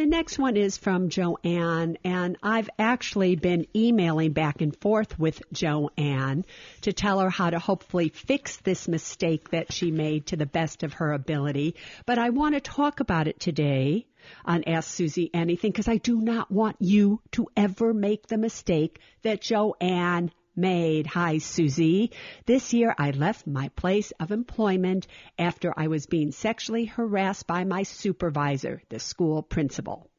The 0.00 0.06
next 0.06 0.38
one 0.38 0.56
is 0.56 0.78
from 0.78 1.10
Joann, 1.10 1.98
and 2.04 2.38
I've 2.42 2.70
actually 2.78 3.36
been 3.36 3.66
emailing 3.76 4.32
back 4.32 4.62
and 4.62 4.74
forth 4.74 5.18
with 5.18 5.42
Joann 5.52 6.46
to 6.80 6.94
tell 6.94 7.20
her 7.20 7.28
how 7.28 7.50
to 7.50 7.58
hopefully 7.58 8.08
fix 8.08 8.56
this 8.56 8.88
mistake 8.88 9.50
that 9.50 9.74
she 9.74 9.90
made 9.90 10.24
to 10.28 10.38
the 10.38 10.46
best 10.46 10.84
of 10.84 10.94
her 10.94 11.12
ability. 11.12 11.74
But 12.06 12.18
I 12.18 12.30
want 12.30 12.54
to 12.54 12.62
talk 12.62 13.00
about 13.00 13.28
it 13.28 13.40
today 13.40 14.06
on 14.46 14.64
Ask 14.66 14.88
Suze 14.88 15.28
Anything 15.34 15.70
because 15.70 15.86
I 15.86 15.98
do 15.98 16.18
not 16.18 16.50
want 16.50 16.76
you 16.80 17.20
to 17.32 17.48
ever 17.54 17.92
make 17.92 18.26
the 18.26 18.38
mistake 18.38 19.00
that 19.20 19.42
Joann 19.42 20.30
made. 20.56 21.06
Hi, 21.06 21.38
Suze. 21.38 22.08
This 22.46 22.72
year 22.72 22.94
I 22.98 23.10
left 23.10 23.46
my 23.46 23.68
place 23.70 24.12
of 24.20 24.30
employment 24.30 25.06
after 25.38 25.72
I 25.76 25.88
was 25.88 26.06
being 26.06 26.32
sexually 26.32 26.84
harassed 26.84 27.46
by 27.46 27.64
my 27.64 27.82
supervisor, 27.82 28.82
the 28.88 28.98
school 28.98 29.42
principal. 29.42 30.10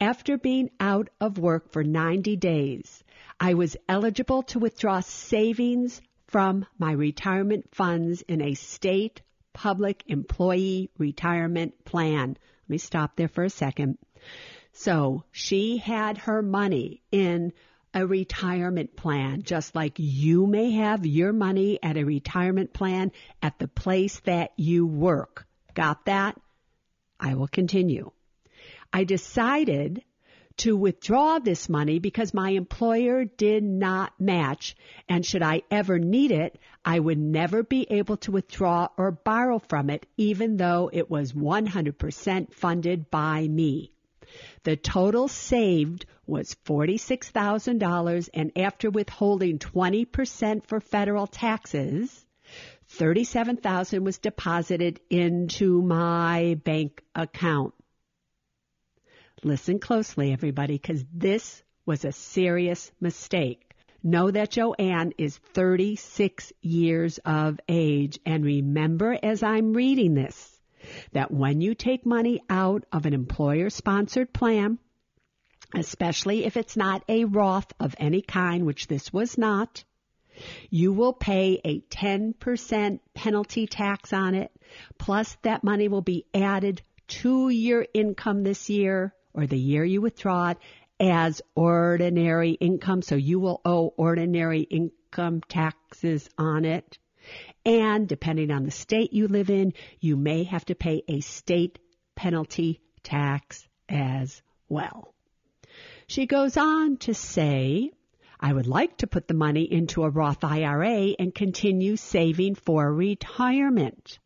After 0.00 0.36
being 0.36 0.70
out 0.78 1.08
of 1.20 1.38
work 1.38 1.70
for 1.70 1.82
90 1.82 2.36
days, 2.36 3.02
I 3.40 3.54
was 3.54 3.76
eligible 3.88 4.42
to 4.44 4.58
withdraw 4.58 5.00
savings 5.00 6.02
from 6.26 6.66
my 6.78 6.92
retirement 6.92 7.74
funds 7.74 8.22
in 8.22 8.40
a 8.40 8.54
state 8.54 9.22
public 9.52 10.02
employee 10.08 10.90
retirement 10.98 11.84
plan. 11.84 12.30
Let 12.64 12.68
me 12.68 12.78
stop 12.78 13.16
there 13.16 13.28
for 13.28 13.44
a 13.44 13.50
second. 13.50 13.98
So 14.72 15.24
she 15.30 15.76
had 15.76 16.18
her 16.18 16.42
money 16.42 17.02
in 17.12 17.52
a 17.94 18.06
retirement 18.06 18.96
plan, 18.96 19.42
just 19.42 19.74
like 19.74 19.94
you 19.96 20.46
may 20.46 20.72
have 20.72 21.06
your 21.06 21.32
money 21.32 21.78
at 21.82 21.96
a 21.96 22.04
retirement 22.04 22.72
plan 22.72 23.12
at 23.40 23.58
the 23.58 23.68
place 23.68 24.20
that 24.20 24.52
you 24.56 24.86
work. 24.86 25.46
Got 25.74 26.04
that? 26.06 26.38
I 27.20 27.34
will 27.34 27.48
continue. 27.48 28.10
I 28.92 29.04
decided 29.04 30.02
to 30.56 30.76
withdraw 30.76 31.38
this 31.38 31.68
money 31.68 31.98
because 31.98 32.32
my 32.32 32.50
employer 32.50 33.24
did 33.24 33.64
not 33.64 34.12
match, 34.20 34.76
and 35.08 35.24
should 35.24 35.42
I 35.42 35.62
ever 35.70 35.98
need 35.98 36.30
it, 36.30 36.58
I 36.84 36.98
would 36.98 37.18
never 37.18 37.62
be 37.62 37.86
able 37.90 38.18
to 38.18 38.32
withdraw 38.32 38.88
or 38.96 39.10
borrow 39.10 39.58
from 39.58 39.90
it, 39.90 40.06
even 40.16 40.56
though 40.56 40.90
it 40.92 41.10
was 41.10 41.32
100% 41.32 42.52
funded 42.54 43.10
by 43.10 43.48
me. 43.48 43.93
The 44.64 44.76
total 44.76 45.28
saved 45.28 46.06
was 46.26 46.56
$46,000 46.66 48.28
and 48.32 48.52
after 48.56 48.90
withholding 48.90 49.58
20% 49.58 50.64
for 50.64 50.80
federal 50.80 51.26
taxes, 51.26 52.24
37,000 52.86 54.04
was 54.04 54.18
deposited 54.18 55.00
into 55.10 55.82
my 55.82 56.58
bank 56.64 57.02
account. 57.14 57.74
Listen 59.42 59.78
closely 59.78 60.32
everybody 60.32 60.78
cuz 60.78 61.04
this 61.12 61.62
was 61.84 62.04
a 62.04 62.12
serious 62.12 62.90
mistake. 63.00 63.74
Know 64.02 64.30
that 64.30 64.52
Joann 64.52 65.12
is 65.18 65.38
36 65.38 66.52
years 66.62 67.18
of 67.18 67.60
age 67.68 68.18
and 68.24 68.44
remember 68.44 69.18
as 69.22 69.42
I'm 69.42 69.72
reading 69.72 70.14
this 70.14 70.53
that 71.12 71.30
when 71.30 71.60
you 71.60 71.74
take 71.74 72.06
money 72.06 72.42
out 72.48 72.84
of 72.92 73.06
an 73.06 73.14
employer 73.14 73.70
sponsored 73.70 74.32
plan, 74.32 74.78
especially 75.74 76.44
if 76.44 76.56
it's 76.56 76.76
not 76.76 77.02
a 77.08 77.24
Roth 77.24 77.72
of 77.80 77.94
any 77.98 78.22
kind, 78.22 78.64
which 78.64 78.86
this 78.86 79.12
was 79.12 79.36
not, 79.38 79.84
you 80.70 80.92
will 80.92 81.12
pay 81.12 81.60
a 81.64 81.80
10% 81.80 83.00
penalty 83.14 83.66
tax 83.66 84.12
on 84.12 84.34
it, 84.34 84.50
plus 84.98 85.36
that 85.42 85.64
money 85.64 85.88
will 85.88 86.02
be 86.02 86.26
added 86.34 86.82
to 87.06 87.48
your 87.48 87.86
income 87.94 88.42
this 88.42 88.68
year 88.68 89.14
or 89.32 89.46
the 89.46 89.58
year 89.58 89.84
you 89.84 90.00
withdraw 90.00 90.50
it 90.50 90.58
as 91.00 91.42
ordinary 91.54 92.52
income. 92.52 93.02
So 93.02 93.16
you 93.16 93.38
will 93.38 93.60
owe 93.64 93.92
ordinary 93.96 94.60
income 94.62 95.40
taxes 95.48 96.28
on 96.38 96.64
it. 96.64 96.98
And 97.64 98.06
depending 98.06 98.50
on 98.50 98.64
the 98.64 98.70
state 98.70 99.12
you 99.12 99.26
live 99.26 99.48
in, 99.48 99.72
you 99.98 100.16
may 100.16 100.44
have 100.44 100.64
to 100.66 100.74
pay 100.74 101.02
a 101.08 101.20
state 101.20 101.78
penalty 102.14 102.80
tax 103.02 103.66
as 103.88 104.42
well. 104.68 105.14
She 106.06 106.26
goes 106.26 106.56
on 106.56 106.98
to 106.98 107.14
say, 107.14 107.90
I 108.38 108.52
would 108.52 108.66
like 108.66 108.98
to 108.98 109.06
put 109.06 109.26
the 109.26 109.34
money 109.34 109.62
into 109.62 110.04
a 110.04 110.10
Roth 110.10 110.44
IRA 110.44 111.14
and 111.18 111.34
continue 111.34 111.96
saving 111.96 112.56
for 112.56 112.92
retirement. 112.92 114.18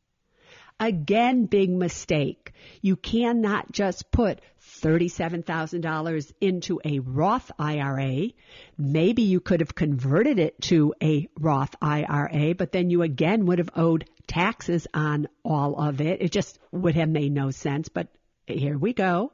Again, 0.80 1.47
big 1.47 1.70
mistake. 1.70 2.52
You 2.82 2.94
cannot 2.94 3.73
just 3.73 4.12
put 4.12 4.40
$37,000 4.80 6.32
into 6.40 6.80
a 6.85 7.00
Roth 7.00 7.50
IRA. 7.58 8.28
Maybe 8.76 9.23
you 9.23 9.40
could 9.40 9.61
have 9.61 9.75
converted 9.75 10.38
it 10.38 10.61
to 10.62 10.94
a 11.02 11.28
Roth 11.38 11.75
IRA, 11.82 12.54
but 12.54 12.70
then 12.70 12.90
you 12.90 13.02
again 13.02 13.47
would 13.47 13.58
have 13.58 13.70
owed 13.75 14.08
taxes 14.28 14.87
on 14.94 15.26
all 15.44 15.80
of 15.80 16.00
it. 16.00 16.23
It 16.23 16.30
just 16.30 16.61
would 16.70 16.94
have 16.94 17.08
made 17.08 17.32
no 17.32 17.50
sense, 17.50 17.88
but 17.88 18.06
here 18.47 18.78
we 18.78 18.92
go. 18.92 19.32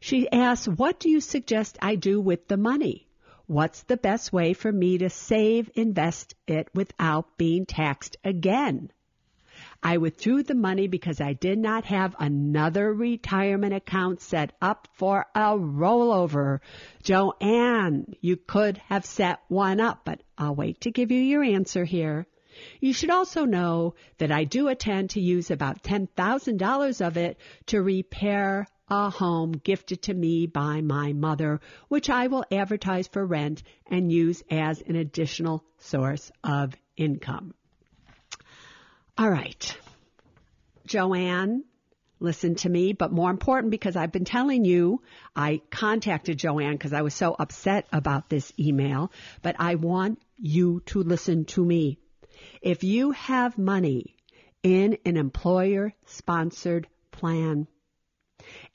She 0.00 0.30
asks, 0.30 0.66
what 0.66 1.00
do 1.00 1.10
you 1.10 1.20
suggest 1.20 1.78
I 1.82 1.96
do 1.96 2.20
with 2.20 2.48
the 2.48 2.56
money? 2.56 3.08
What's 3.46 3.82
the 3.82 3.96
best 3.96 4.32
way 4.32 4.54
for 4.54 4.72
me 4.72 4.98
to 4.98 5.10
save, 5.10 5.70
invest 5.74 6.34
it 6.46 6.68
without 6.74 7.36
being 7.36 7.66
taxed 7.66 8.16
again? 8.24 8.90
I 9.82 9.98
withdrew 9.98 10.42
the 10.42 10.54
money 10.54 10.88
because 10.88 11.20
I 11.20 11.32
did 11.32 11.58
not 11.58 11.84
have 11.84 12.16
another 12.18 12.92
retirement 12.92 13.74
account 13.74 14.20
set 14.20 14.52
up 14.60 14.88
for 14.94 15.26
a 15.34 15.56
rollover. 15.56 16.60
Joann, 17.02 18.14
you 18.20 18.36
could 18.36 18.78
have 18.88 19.04
set 19.04 19.40
one 19.48 19.80
up, 19.80 20.04
but 20.04 20.22
I'll 20.38 20.54
wait 20.54 20.80
to 20.82 20.90
give 20.90 21.10
you 21.10 21.20
your 21.20 21.42
answer 21.42 21.84
here. 21.84 22.26
You 22.80 22.92
should 22.92 23.10
also 23.10 23.44
know 23.44 23.94
that 24.18 24.32
I 24.32 24.44
do 24.44 24.68
intend 24.68 25.10
to 25.10 25.20
use 25.20 25.50
about 25.50 25.82
$10,000 25.82 27.06
of 27.06 27.16
it 27.16 27.38
to 27.66 27.82
repair 27.82 28.66
a 28.88 29.10
home 29.10 29.52
gifted 29.52 30.02
to 30.02 30.14
me 30.14 30.46
by 30.46 30.80
my 30.80 31.12
mother, 31.12 31.60
which 31.88 32.08
I 32.08 32.28
will 32.28 32.44
advertise 32.50 33.08
for 33.08 33.26
rent 33.26 33.62
and 33.86 34.12
use 34.12 34.42
as 34.50 34.80
an 34.80 34.96
additional 34.96 35.64
source 35.78 36.30
of 36.44 36.74
income. 36.96 37.52
All 39.18 39.30
right. 39.30 39.78
Joann, 40.86 41.62
listen 42.20 42.54
to 42.56 42.68
me, 42.68 42.92
but 42.92 43.12
more 43.12 43.30
important 43.30 43.70
because 43.70 43.96
I've 43.96 44.12
been 44.12 44.26
telling 44.26 44.64
you, 44.64 45.02
I 45.34 45.62
contacted 45.70 46.38
Joann 46.38 46.72
because 46.72 46.92
I 46.92 47.02
was 47.02 47.14
so 47.14 47.34
upset 47.38 47.86
about 47.92 48.28
this 48.28 48.52
email, 48.58 49.10
but 49.42 49.56
I 49.58 49.76
want 49.76 50.20
you 50.38 50.80
to 50.86 51.02
listen 51.02 51.46
to 51.46 51.64
me. 51.64 51.98
If 52.60 52.84
you 52.84 53.12
have 53.12 53.56
money 53.56 54.16
in 54.62 54.98
an 55.04 55.16
employer 55.16 55.94
sponsored 56.04 56.86
plan 57.10 57.66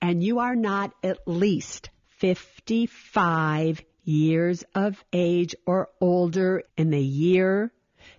and 0.02 0.24
you 0.24 0.40
are 0.40 0.56
not 0.56 0.92
at 1.04 1.28
least 1.28 1.92
55 2.18 3.84
years 4.04 4.64
of 4.74 5.04
age 5.14 5.56
or 5.66 5.90
older 6.00 6.64
in 6.78 6.90
the 6.90 7.00
year 7.02 7.72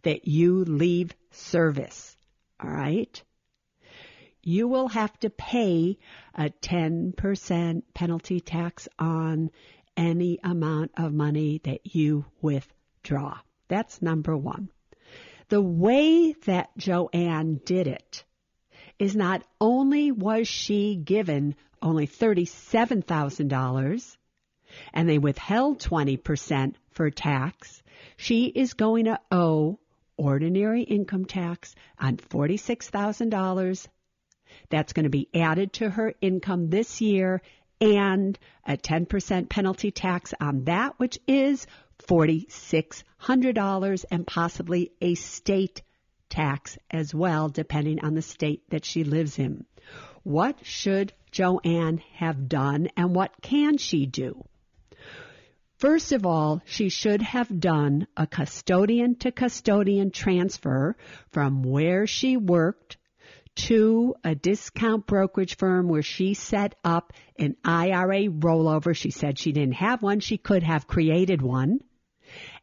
that 0.03 0.29
you 0.29 0.65
leave 0.65 1.13
service, 1.31 2.12
all 2.63 2.71
right? 2.71 3.23
You 4.43 4.69
will 4.69 4.89
have 4.89 5.19
to 5.21 5.31
pay 5.31 5.99
a 6.35 6.51
10% 6.51 7.83
penalty 7.95 8.41
tax 8.41 8.89
on 8.99 9.51
any 9.97 10.39
amount 10.43 10.93
of 10.97 11.13
money 11.13 11.61
that 11.65 11.95
you 11.95 12.25
withdraw. 12.41 13.39
That's 13.69 14.03
number 14.03 14.37
one. 14.37 14.71
The 15.49 15.61
way 15.61 16.33
that 16.47 16.77
Joanne 16.77 17.61
did 17.65 17.87
it 17.87 18.25
is 18.99 19.15
not 19.15 19.45
only 19.61 20.11
was 20.11 20.49
she 20.49 20.97
given 20.97 21.55
only 21.81 22.07
$37,000 22.07 24.17
and 24.95 25.09
they 25.09 25.19
withheld 25.19 25.81
20% 25.81 26.75
for 26.91 27.11
tax, 27.11 27.83
she 28.17 28.47
is 28.47 28.75
going 28.75 29.05
to 29.05 29.21
owe 29.31 29.79
ordinary 30.17 30.83
income 30.83 31.25
tax 31.25 31.75
on 31.99 32.17
$46,000. 32.17 33.87
That's 34.71 34.93
going 34.93 35.05
to 35.05 35.11
be 35.11 35.29
added 35.35 35.73
to 35.75 35.91
her 35.91 36.15
income 36.21 36.69
this 36.69 37.01
year 37.01 37.43
and 37.81 38.39
a 38.67 38.77
10% 38.77 39.49
penalty 39.49 39.91
tax 39.91 40.35
on 40.41 40.65
that, 40.65 40.99
which 40.99 41.19
is 41.27 41.67
$4,600 42.07 44.05
and 44.11 44.27
possibly 44.27 44.93
a 45.01 45.15
state 45.15 45.83
tax 46.29 46.79
as 46.91 47.15
well, 47.15 47.49
depending 47.49 48.05
on 48.05 48.15
the 48.15 48.23
state 48.23 48.63
that 48.71 48.85
she 48.85 49.05
lives 49.05 49.39
in. 49.39 49.65
What 50.23 50.65
should 50.65 51.13
Joann 51.33 52.01
have 52.15 52.49
done 52.49 52.89
and 52.97 53.15
what 53.15 53.33
can 53.43 53.79
she 53.79 54.07
do? 54.07 54.45
First 55.83 56.13
of 56.13 56.25
all, 56.25 56.63
she 56.65 56.91
should 56.91 57.23
have 57.23 57.59
done 57.59 58.07
a 58.17 58.25
custodian 58.25 59.17
to 59.17 59.33
custodian 59.33 60.13
transfer 60.13 60.97
from 61.33 61.65
where 61.65 62.07
she 62.07 62.37
worked 62.37 62.99
to 63.67 64.15
a 64.23 64.37
discount 64.37 65.09
brokerage 65.09 65.57
firm 65.57 65.89
where 65.89 66.05
she 66.05 66.35
set 66.35 66.77
up 66.85 67.13
an 67.37 67.57
IRA 67.65 68.29
rollover. 68.29 68.95
She 68.95 69.11
said 69.11 69.41
she 69.41 69.51
didn't 69.51 69.75
have 69.75 70.05
one. 70.05 70.21
She 70.21 70.39
could 70.39 70.63
have 70.63 70.87
created 70.87 71.43
one. 71.43 71.81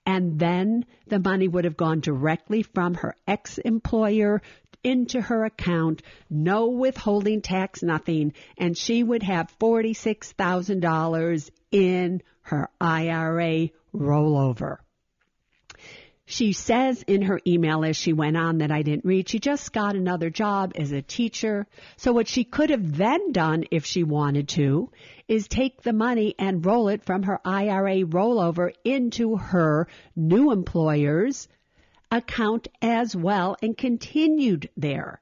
And 0.06 0.40
then 0.40 0.86
the 1.08 1.20
money 1.20 1.50
would 1.50 1.66
have 1.66 1.76
gone 1.76 2.00
directly 2.00 2.64
from 2.64 2.94
her 2.94 3.18
ex-employer 3.28 4.42
into 4.84 5.22
her 5.22 5.46
account, 5.46 6.02
no 6.30 6.68
withholding 6.70 7.42
tax, 7.42 7.84
nothing, 7.84 8.34
and 8.58 8.78
she 8.78 9.04
would 9.04 9.24
have 9.24 9.54
$46,000 9.60 11.50
in 11.72 12.22
her 12.42 12.70
IRA 12.80 13.70
rollover. 13.94 14.78
She 16.26 16.54
says 16.54 17.04
in 17.08 17.24
her 17.24 17.40
email 17.48 17.84
as 17.84 17.98
she 17.98 18.14
went 18.14 18.38
on 18.38 18.60
that 18.60 18.72
I 18.72 18.84
didn't 18.84 19.06
read, 19.06 19.28
she 19.28 19.40
just 19.40 19.74
got 19.74 19.96
another 19.96 20.30
job 20.30 20.74
as 20.76 20.92
a 20.92 21.02
teacher. 21.02 21.66
So 21.98 22.14
what 22.14 22.28
she 22.28 22.44
could 22.44 22.70
have 22.70 22.98
then 22.98 23.32
done 23.32 23.64
if 23.72 23.86
she 23.86 24.04
wanted 24.04 24.48
to 24.50 24.92
is 25.28 25.48
take 25.48 25.82
the 25.82 25.92
money 25.92 26.36
and 26.38 26.64
roll 26.64 26.90
it 26.90 27.04
from 27.04 27.24
her 27.24 27.40
IRA 27.44 28.04
rollover 28.04 28.72
into 28.84 29.38
her 29.38 29.88
new 30.16 30.52
employer's 30.52 31.48
account 32.12 32.68
as 32.82 33.16
well 33.16 33.56
and 33.62 33.78
continued 33.78 34.70
there. 34.76 35.22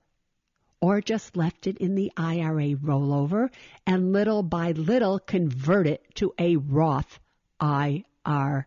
Or 0.80 1.02
just 1.02 1.36
left 1.36 1.67
it 1.67 1.78
in 1.80 1.95
the 1.95 2.12
IRA 2.15 2.76
rollover 2.76 3.50
and 3.86 4.13
little 4.13 4.43
by 4.43 4.71
little 4.71 5.19
convert 5.19 5.88
it 5.88 6.04
to 6.15 6.34
a 6.38 6.58
Roth 6.58 7.19
IRA. 7.60 8.65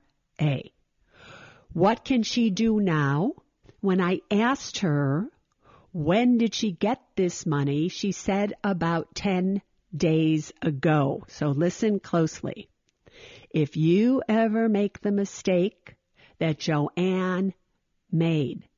What 1.72 2.04
can 2.04 2.24
she 2.24 2.50
do 2.50 2.80
now? 2.80 3.34
When 3.80 4.00
I 4.00 4.20
asked 4.30 4.78
her, 4.78 5.28
when 5.92 6.38
did 6.38 6.54
she 6.54 6.72
get 6.72 7.00
this 7.16 7.46
money? 7.46 7.88
She 7.88 8.12
said 8.12 8.54
about 8.62 9.14
10 9.14 9.62
days 9.96 10.52
ago. 10.62 11.24
So 11.28 11.48
listen 11.48 12.00
closely. 12.00 12.68
If 13.50 13.76
you 13.76 14.22
ever 14.28 14.68
make 14.68 15.00
the 15.00 15.12
mistake 15.12 15.96
that 16.38 16.58
Joann 16.58 17.52
made, 18.12 18.68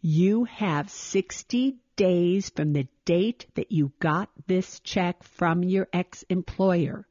you 0.00 0.44
have 0.44 0.90
60 0.90 1.76
days 1.96 2.50
from 2.50 2.72
the 2.72 2.86
date 3.04 3.46
that 3.54 3.72
you 3.72 3.92
got 3.98 4.28
this 4.46 4.80
check 4.80 5.22
from 5.22 5.62
your 5.62 5.88
ex-employer 5.92 7.06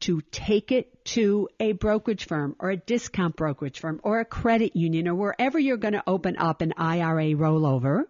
to 0.00 0.20
take 0.32 0.72
it 0.72 1.04
to 1.04 1.48
a 1.58 1.72
brokerage 1.72 2.26
firm 2.26 2.56
or 2.58 2.70
a 2.70 2.76
discount 2.76 3.36
brokerage 3.36 3.78
firm 3.78 4.00
or 4.02 4.20
a 4.20 4.24
credit 4.24 4.74
union 4.74 5.06
or 5.06 5.14
wherever 5.14 5.58
you're 5.58 5.76
going 5.76 5.94
to 5.94 6.02
open 6.06 6.36
up 6.38 6.60
an 6.60 6.72
IRA 6.76 7.34
rollover 7.34 8.04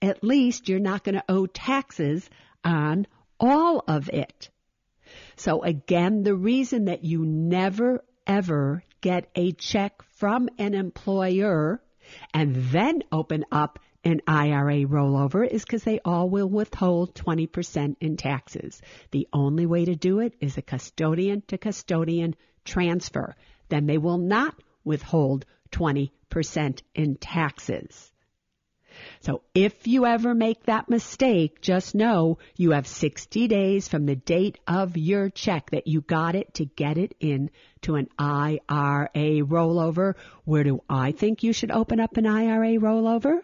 At 0.01 0.23
least 0.23 0.67
you're 0.67 0.79
not 0.79 1.03
going 1.03 1.15
to 1.15 1.23
owe 1.29 1.45
taxes 1.45 2.27
on 2.63 3.05
all 3.39 3.83
of 3.87 4.09
it. 4.09 4.49
So 5.35 5.61
again, 5.63 6.23
the 6.23 6.35
reason 6.35 6.85
that 6.85 7.03
you 7.03 7.23
never 7.23 8.03
ever 8.27 8.83
get 9.01 9.29
a 9.35 9.51
check 9.51 10.01
from 10.13 10.49
an 10.57 10.73
employer 10.73 11.81
and 12.33 12.55
then 12.55 13.01
open 13.11 13.45
up 13.51 13.79
an 14.03 14.21
IRA 14.27 14.85
rollover 14.85 15.47
is 15.47 15.63
because 15.63 15.83
they 15.83 15.99
all 16.03 16.29
will 16.29 16.49
withhold 16.49 17.13
20% 17.13 17.95
in 17.99 18.17
taxes. 18.17 18.81
The 19.11 19.27
only 19.31 19.65
way 19.65 19.85
to 19.85 19.95
do 19.95 20.19
it 20.19 20.33
is 20.39 20.57
a 20.57 20.61
custodian 20.61 21.43
to 21.47 21.57
custodian 21.57 22.35
transfer. 22.65 23.35
Then 23.69 23.85
they 23.85 23.97
will 23.97 24.17
not 24.17 24.55
withhold 24.83 25.45
20% 25.71 26.81
in 26.95 27.15
taxes. 27.15 28.11
So 29.21 29.43
if 29.53 29.85
you 29.85 30.07
ever 30.07 30.33
make 30.33 30.63
that 30.63 30.89
mistake, 30.89 31.61
just 31.61 31.93
know 31.93 32.39
you 32.55 32.71
have 32.71 32.87
60 32.87 33.47
days 33.47 33.87
from 33.87 34.07
the 34.07 34.15
date 34.15 34.57
of 34.67 34.97
your 34.97 35.29
check 35.29 35.69
that 35.69 35.85
you 35.85 36.01
got 36.01 36.33
it 36.33 36.55
to 36.55 36.65
get 36.65 36.97
it 36.97 37.13
in 37.19 37.51
to 37.81 37.95
an 37.95 38.09
IRA 38.17 39.43
rollover. 39.45 40.15
Where 40.43 40.63
do 40.63 40.81
I 40.89 41.11
think 41.11 41.43
you 41.43 41.53
should 41.53 41.69
open 41.69 41.99
up 41.99 42.17
an 42.17 42.25
IRA 42.25 42.79
rollover? 42.79 43.41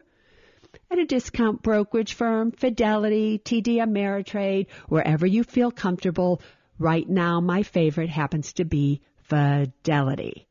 At 0.89 0.97
a 0.97 1.05
discount 1.05 1.61
brokerage 1.61 2.15
firm, 2.15 2.51
Fidelity, 2.51 3.37
TD 3.37 3.75
Ameritrade, 3.77 4.67
wherever 4.87 5.27
you 5.27 5.43
feel 5.43 5.69
comfortable. 5.69 6.41
Right 6.79 7.07
now, 7.07 7.39
my 7.39 7.61
favorite 7.61 8.09
happens 8.09 8.53
to 8.53 8.65
be 8.65 9.01
Fidelity. 9.17 10.47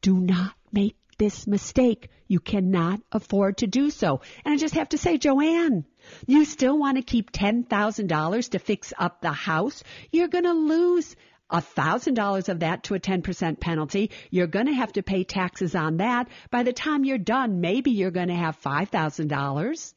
Do 0.00 0.18
not 0.18 0.54
make 0.72 0.96
this 1.20 1.46
mistake. 1.46 2.08
You 2.26 2.40
cannot 2.40 3.00
afford 3.12 3.58
to 3.58 3.66
do 3.66 3.90
so. 3.90 4.22
And 4.44 4.54
I 4.54 4.56
just 4.56 4.74
have 4.74 4.88
to 4.88 4.98
say, 4.98 5.18
Joann, 5.18 5.84
you 6.26 6.44
still 6.44 6.78
want 6.78 6.96
to 6.96 7.02
keep 7.02 7.30
$10,000 7.30 8.50
to 8.50 8.58
fix 8.58 8.92
up 8.98 9.20
the 9.20 9.30
house? 9.30 9.84
You're 10.10 10.28
going 10.28 10.44
to 10.44 10.52
lose 10.52 11.14
$1,000 11.52 12.48
of 12.48 12.60
that 12.60 12.84
to 12.84 12.94
a 12.94 13.00
10% 13.00 13.60
penalty. 13.60 14.10
You're 14.30 14.46
going 14.46 14.66
to 14.66 14.72
have 14.72 14.92
to 14.94 15.02
pay 15.02 15.24
taxes 15.24 15.74
on 15.74 15.98
that. 15.98 16.28
By 16.50 16.62
the 16.62 16.72
time 16.72 17.04
you're 17.04 17.18
done, 17.18 17.60
maybe 17.60 17.90
you're 17.90 18.10
going 18.10 18.28
to 18.28 18.34
have 18.34 18.60
$5,000. 18.60 19.94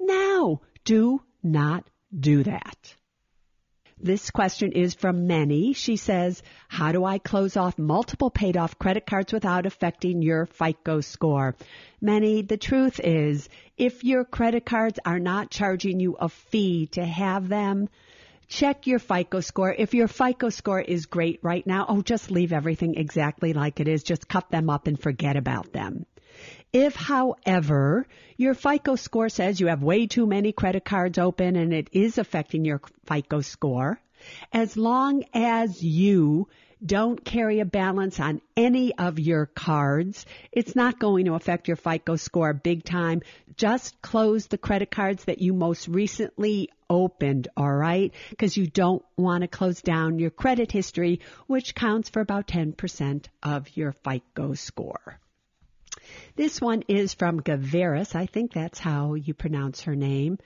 Now, 0.00 0.60
do 0.84 1.22
not 1.42 1.84
do 2.18 2.44
that. 2.44 2.96
This 4.04 4.32
question 4.32 4.72
is 4.72 4.94
from 4.94 5.28
Menni. 5.28 5.76
She 5.76 5.94
says, 5.94 6.42
How 6.66 6.90
do 6.90 7.04
I 7.04 7.18
close 7.18 7.56
off 7.56 7.78
multiple 7.78 8.30
paid 8.30 8.56
off 8.56 8.76
credit 8.76 9.06
cards 9.06 9.32
without 9.32 9.64
affecting 9.64 10.22
your 10.22 10.46
FICO 10.46 11.02
score? 11.02 11.54
Menni, 12.02 12.42
the 12.42 12.56
truth 12.56 12.98
is, 12.98 13.48
if 13.76 14.02
your 14.02 14.24
credit 14.24 14.66
cards 14.66 14.98
are 15.04 15.20
not 15.20 15.50
charging 15.50 16.00
you 16.00 16.16
a 16.18 16.28
fee 16.28 16.88
to 16.94 17.04
have 17.04 17.48
them, 17.48 17.88
check 18.48 18.88
your 18.88 18.98
FICO 18.98 19.38
score. 19.38 19.72
If 19.72 19.94
your 19.94 20.08
FICO 20.08 20.48
score 20.48 20.80
is 20.80 21.06
great 21.06 21.38
right 21.44 21.64
now, 21.64 21.86
oh, 21.88 22.02
just 22.02 22.32
leave 22.32 22.52
everything 22.52 22.96
exactly 22.96 23.52
like 23.52 23.78
it 23.78 23.86
is. 23.86 24.02
Just 24.02 24.26
cut 24.26 24.50
them 24.50 24.68
up 24.68 24.88
and 24.88 25.00
forget 25.00 25.36
about 25.36 25.72
them. 25.72 26.06
If, 26.72 26.94
however, 26.94 28.06
your 28.36 28.54
FICO 28.54 28.96
score 28.96 29.28
says 29.28 29.60
you 29.60 29.68
have 29.68 29.82
way 29.82 30.06
too 30.06 30.26
many 30.26 30.52
credit 30.52 30.84
cards 30.84 31.18
open 31.18 31.56
and 31.56 31.72
it 31.72 31.88
is 31.92 32.18
affecting 32.18 32.64
your 32.64 32.80
FICO 33.06 33.40
score, 33.40 34.00
as 34.52 34.76
long 34.76 35.24
as 35.34 35.82
you 35.82 36.48
don't 36.84 37.24
carry 37.24 37.60
a 37.60 37.64
balance 37.64 38.18
on 38.18 38.40
any 38.56 38.96
of 38.96 39.18
your 39.18 39.46
cards, 39.46 40.26
it's 40.50 40.74
not 40.74 40.98
going 40.98 41.26
to 41.26 41.34
affect 41.34 41.68
your 41.68 41.76
FICO 41.76 42.16
score 42.16 42.52
big 42.52 42.84
time. 42.84 43.22
Just 43.56 44.00
close 44.02 44.46
the 44.46 44.58
credit 44.58 44.90
cards 44.90 45.24
that 45.24 45.40
you 45.40 45.52
most 45.52 45.86
recently 45.86 46.70
opened, 46.90 47.48
all 47.56 47.72
right? 47.72 48.12
Because 48.30 48.56
you 48.56 48.66
don't 48.66 49.04
want 49.16 49.42
to 49.42 49.48
close 49.48 49.80
down 49.80 50.18
your 50.18 50.30
credit 50.30 50.72
history, 50.72 51.20
which 51.46 51.74
counts 51.74 52.08
for 52.08 52.20
about 52.20 52.48
10% 52.48 53.26
of 53.42 53.76
your 53.76 53.92
FICO 53.92 54.54
score. 54.54 55.20
This 56.36 56.60
one 56.60 56.82
is 56.88 57.14
from 57.14 57.40
Gavaris. 57.40 58.14
I 58.14 58.26
think 58.26 58.52
that's 58.52 58.78
how 58.78 59.14
you 59.14 59.34
pronounce 59.34 59.82
her 59.82 59.96
name. 59.96 60.38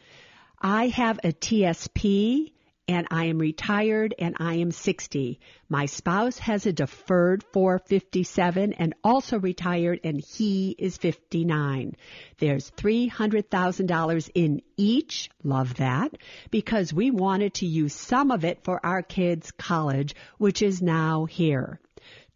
I 0.60 0.88
have 0.88 1.20
a 1.22 1.32
TSP 1.32 2.52
and 2.88 3.06
I 3.10 3.26
am 3.26 3.38
retired 3.38 4.14
and 4.18 4.36
I 4.38 4.56
am 4.56 4.70
60. 4.70 5.40
My 5.68 5.86
spouse 5.86 6.38
has 6.38 6.66
a 6.66 6.72
deferred 6.72 7.42
457 7.52 8.72
and 8.74 8.94
also 9.02 9.40
retired 9.40 10.00
and 10.04 10.20
he 10.20 10.74
is 10.78 10.96
59. 10.96 11.96
There's 12.38 12.70
$300,000 12.72 14.30
in 14.34 14.62
each. 14.76 15.30
Love 15.42 15.74
that 15.74 16.16
because 16.50 16.92
we 16.92 17.10
wanted 17.10 17.54
to 17.54 17.66
use 17.66 17.94
some 17.94 18.30
of 18.30 18.44
it 18.44 18.62
for 18.62 18.84
our 18.84 19.02
kids' 19.02 19.50
college, 19.50 20.14
which 20.38 20.62
is 20.62 20.80
now 20.80 21.24
here. 21.24 21.80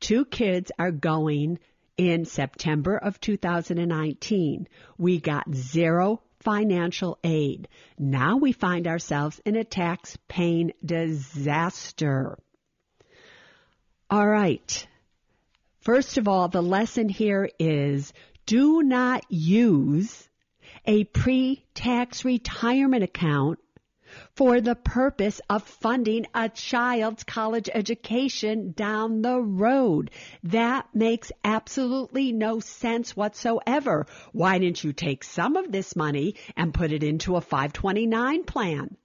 Two 0.00 0.24
kids 0.24 0.72
are 0.78 0.90
going 0.90 1.58
in 2.00 2.24
September 2.24 2.96
of 2.96 3.20
2019. 3.20 4.66
We 4.96 5.20
got 5.20 5.54
zero 5.54 6.22
financial 6.40 7.18
aid. 7.22 7.68
Now 7.98 8.38
we 8.38 8.52
find 8.52 8.86
ourselves 8.86 9.38
in 9.44 9.54
a 9.54 9.64
tax 9.64 10.16
paying 10.26 10.72
disaster. 10.82 12.38
All 14.08 14.26
right. 14.26 14.86
First 15.82 16.16
of 16.16 16.26
all, 16.26 16.48
the 16.48 16.62
lesson 16.62 17.10
here 17.10 17.50
is 17.58 18.14
do 18.46 18.82
not 18.82 19.26
use 19.28 20.26
a 20.86 21.04
pre-tax 21.04 22.24
retirement 22.24 23.04
account 23.04 23.58
for 24.34 24.60
the 24.60 24.74
purpose 24.74 25.40
of 25.48 25.62
funding 25.62 26.26
a 26.34 26.48
child's 26.48 27.24
college 27.24 27.68
education 27.72 28.72
down 28.72 29.22
the 29.22 29.40
road. 29.40 30.10
That 30.44 30.86
makes 30.94 31.32
absolutely 31.44 32.32
no 32.32 32.60
sense 32.60 33.16
whatsoever. 33.16 34.06
Why 34.32 34.58
didn't 34.58 34.84
you 34.84 34.92
take 34.92 35.24
some 35.24 35.56
of 35.56 35.70
this 35.72 35.96
money 35.96 36.36
and 36.56 36.74
put 36.74 36.92
it 36.92 37.02
into 37.02 37.36
a 37.36 37.40
529 37.40 38.44
plan? 38.44 38.96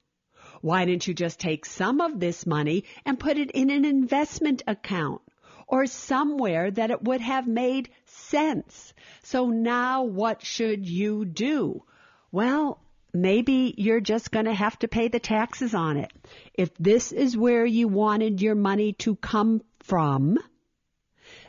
Why 0.62 0.86
didn't 0.86 1.08
you 1.08 1.14
just 1.14 1.40
take 1.40 1.66
some 1.66 2.02
of 2.02 2.20
this 2.20 2.46
money 2.46 2.86
and 3.06 3.20
put 3.20 3.38
it 3.38 3.52
in 3.52 3.70
an 3.70 3.86
investment 3.86 4.64
account 4.66 5.22
or 5.68 5.86
somewhere 5.86 6.72
that 6.72 6.92
it 6.92 7.04
would 7.04 7.22
have 7.22 7.48
made 7.48 7.90
sense? 8.06 8.94
So 9.24 9.50
now 9.50 10.04
what 10.04 10.44
should 10.44 10.88
you 10.88 11.26
do? 11.26 11.84
Well, 12.32 12.80
maybe 13.16 13.74
you're 13.78 14.02
just 14.02 14.32
going 14.32 14.46
to 14.46 14.54
have 14.54 14.78
to 14.80 14.88
pay 14.88 15.08
the 15.08 15.20
taxes 15.20 15.74
on 15.74 15.98
it. 15.98 16.12
If 16.54 16.76
this 16.78 17.12
is 17.12 17.38
where 17.38 17.66
you 17.66 17.88
wanted 17.88 18.42
your 18.42 18.56
money 18.56 18.94
to 19.00 19.16
come 19.16 19.62
from, 19.80 20.38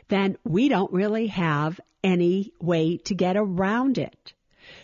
then 0.07 0.37
we 0.43 0.69
don't 0.69 0.91
really 0.91 1.27
have 1.27 1.79
any 2.03 2.53
way 2.59 2.97
to 2.97 3.15
get 3.15 3.37
around 3.37 3.97
it. 3.97 4.33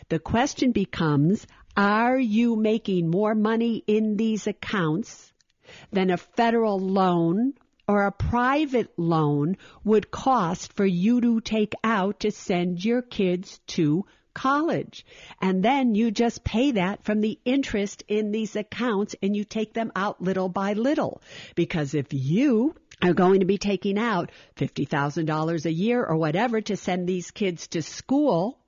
The 0.09 0.19
question 0.19 0.71
becomes, 0.71 1.47
are 1.75 2.19
you 2.19 2.55
making 2.55 3.09
more 3.09 3.35
money 3.35 3.83
in 3.87 4.17
these 4.17 4.47
accounts 4.47 5.31
than 5.91 6.11
a 6.11 6.17
federal 6.17 6.79
loan 6.79 7.53
or 7.87 8.05
a 8.05 8.11
private 8.11 8.93
loan 8.97 9.57
would 9.83 10.11
cost 10.11 10.73
for 10.73 10.85
you 10.85 11.19
to 11.21 11.41
take 11.41 11.73
out 11.83 12.21
to 12.21 12.31
send 12.31 12.83
your 12.83 13.01
kids 13.01 13.59
to 13.67 14.05
college. 14.33 15.05
And 15.41 15.63
then 15.63 15.95
you 15.95 16.11
just 16.11 16.43
pay 16.43 16.71
that 16.71 17.03
from 17.03 17.21
the 17.21 17.39
interest 17.45 18.03
in 18.07 18.31
these 18.31 18.55
accounts 18.55 19.15
and 19.21 19.35
you 19.35 19.43
take 19.43 19.73
them 19.73 19.91
out 19.95 20.21
little 20.21 20.49
by 20.49 20.73
little. 20.73 21.21
Because 21.55 21.93
if 21.93 22.07
you 22.11 22.75
are 23.01 23.13
going 23.13 23.41
to 23.41 23.45
be 23.45 23.57
taking 23.57 23.97
out 23.97 24.31
$50,000 24.57 25.65
a 25.65 25.73
year 25.73 26.03
or 26.03 26.15
whatever 26.15 26.61
to 26.61 26.77
send 26.77 27.07
these 27.07 27.31
kids 27.31 27.67
to 27.67 27.81
school, 27.81 28.59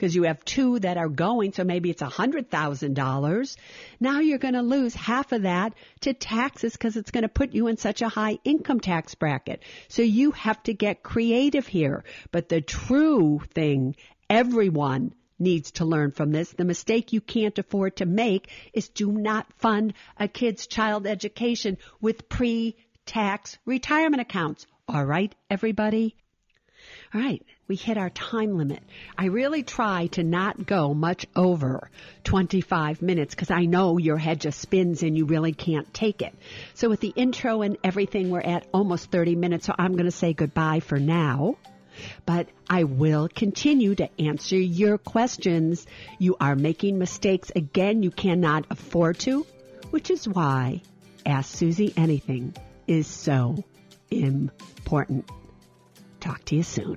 because 0.00 0.16
you 0.16 0.22
have 0.22 0.42
two 0.46 0.78
that 0.78 0.96
are 0.96 1.10
going, 1.10 1.52
so 1.52 1.62
maybe 1.62 1.90
it's 1.90 2.00
a 2.00 2.06
$100,000. 2.06 3.56
Now 4.00 4.20
you're 4.20 4.38
going 4.38 4.54
to 4.54 4.62
lose 4.62 4.94
half 4.94 5.32
of 5.32 5.42
that 5.42 5.74
to 6.00 6.14
taxes 6.14 6.72
because 6.72 6.96
it's 6.96 7.10
going 7.10 7.22
to 7.22 7.28
put 7.28 7.52
you 7.52 7.66
in 7.66 7.76
such 7.76 8.00
a 8.00 8.08
high 8.08 8.38
income 8.42 8.80
tax 8.80 9.14
bracket. 9.14 9.62
So 9.88 10.00
you 10.00 10.30
have 10.30 10.62
to 10.62 10.72
get 10.72 11.02
creative 11.02 11.66
here. 11.66 12.04
But 12.32 12.48
the 12.48 12.62
true 12.62 13.42
thing 13.52 13.94
Everyone 14.30 15.12
needs 15.40 15.72
to 15.72 15.84
learn 15.84 16.12
from 16.12 16.30
this. 16.30 16.52
The 16.52 16.64
mistake 16.64 17.12
you 17.12 17.20
can't 17.20 17.58
afford 17.58 17.96
to 17.96 18.06
make 18.06 18.48
is 18.72 18.88
do 18.88 19.10
not 19.10 19.52
fund 19.54 19.94
a 20.16 20.28
kid's 20.28 20.68
child 20.68 21.04
education 21.04 21.78
with 22.00 22.28
pre-tax 22.28 23.58
retirement 23.66 24.20
accounts. 24.20 24.68
All 24.88 25.04
right, 25.04 25.34
everybody? 25.50 26.14
All 27.12 27.20
right, 27.20 27.44
we 27.66 27.74
hit 27.74 27.98
our 27.98 28.08
time 28.08 28.56
limit. 28.56 28.84
I 29.18 29.26
really 29.26 29.64
try 29.64 30.06
to 30.12 30.22
not 30.22 30.64
go 30.64 30.94
much 30.94 31.26
over 31.34 31.90
25 32.22 33.02
minutes 33.02 33.34
because 33.34 33.50
I 33.50 33.64
know 33.64 33.98
your 33.98 34.16
head 34.16 34.40
just 34.40 34.60
spins 34.60 35.02
and 35.02 35.16
you 35.16 35.24
really 35.24 35.52
can't 35.52 35.92
take 35.92 36.22
it. 36.22 36.34
So 36.74 36.88
with 36.88 37.00
the 37.00 37.12
intro 37.16 37.62
and 37.62 37.78
everything, 37.82 38.30
we're 38.30 38.40
at 38.40 38.68
almost 38.72 39.10
30 39.10 39.34
minutes, 39.34 39.66
so 39.66 39.74
I'm 39.76 39.92
going 39.92 40.04
to 40.04 40.12
say 40.12 40.34
goodbye 40.34 40.80
for 40.80 41.00
now. 41.00 41.56
But 42.26 42.48
I 42.68 42.84
will 42.84 43.28
continue 43.28 43.94
to 43.96 44.08
answer 44.20 44.56
your 44.56 44.98
questions. 44.98 45.86
You 46.18 46.36
are 46.40 46.56
making 46.56 46.98
mistakes 46.98 47.50
again, 47.54 48.02
you 48.02 48.10
cannot 48.10 48.66
afford 48.70 49.18
to, 49.20 49.46
which 49.90 50.10
is 50.10 50.28
why 50.28 50.82
Ask 51.26 51.56
Suze 51.56 51.92
Anything 51.96 52.54
is 52.86 53.06
so 53.06 53.64
important. 54.10 55.30
Talk 56.20 56.44
to 56.46 56.56
you 56.56 56.62
soon. 56.62 56.96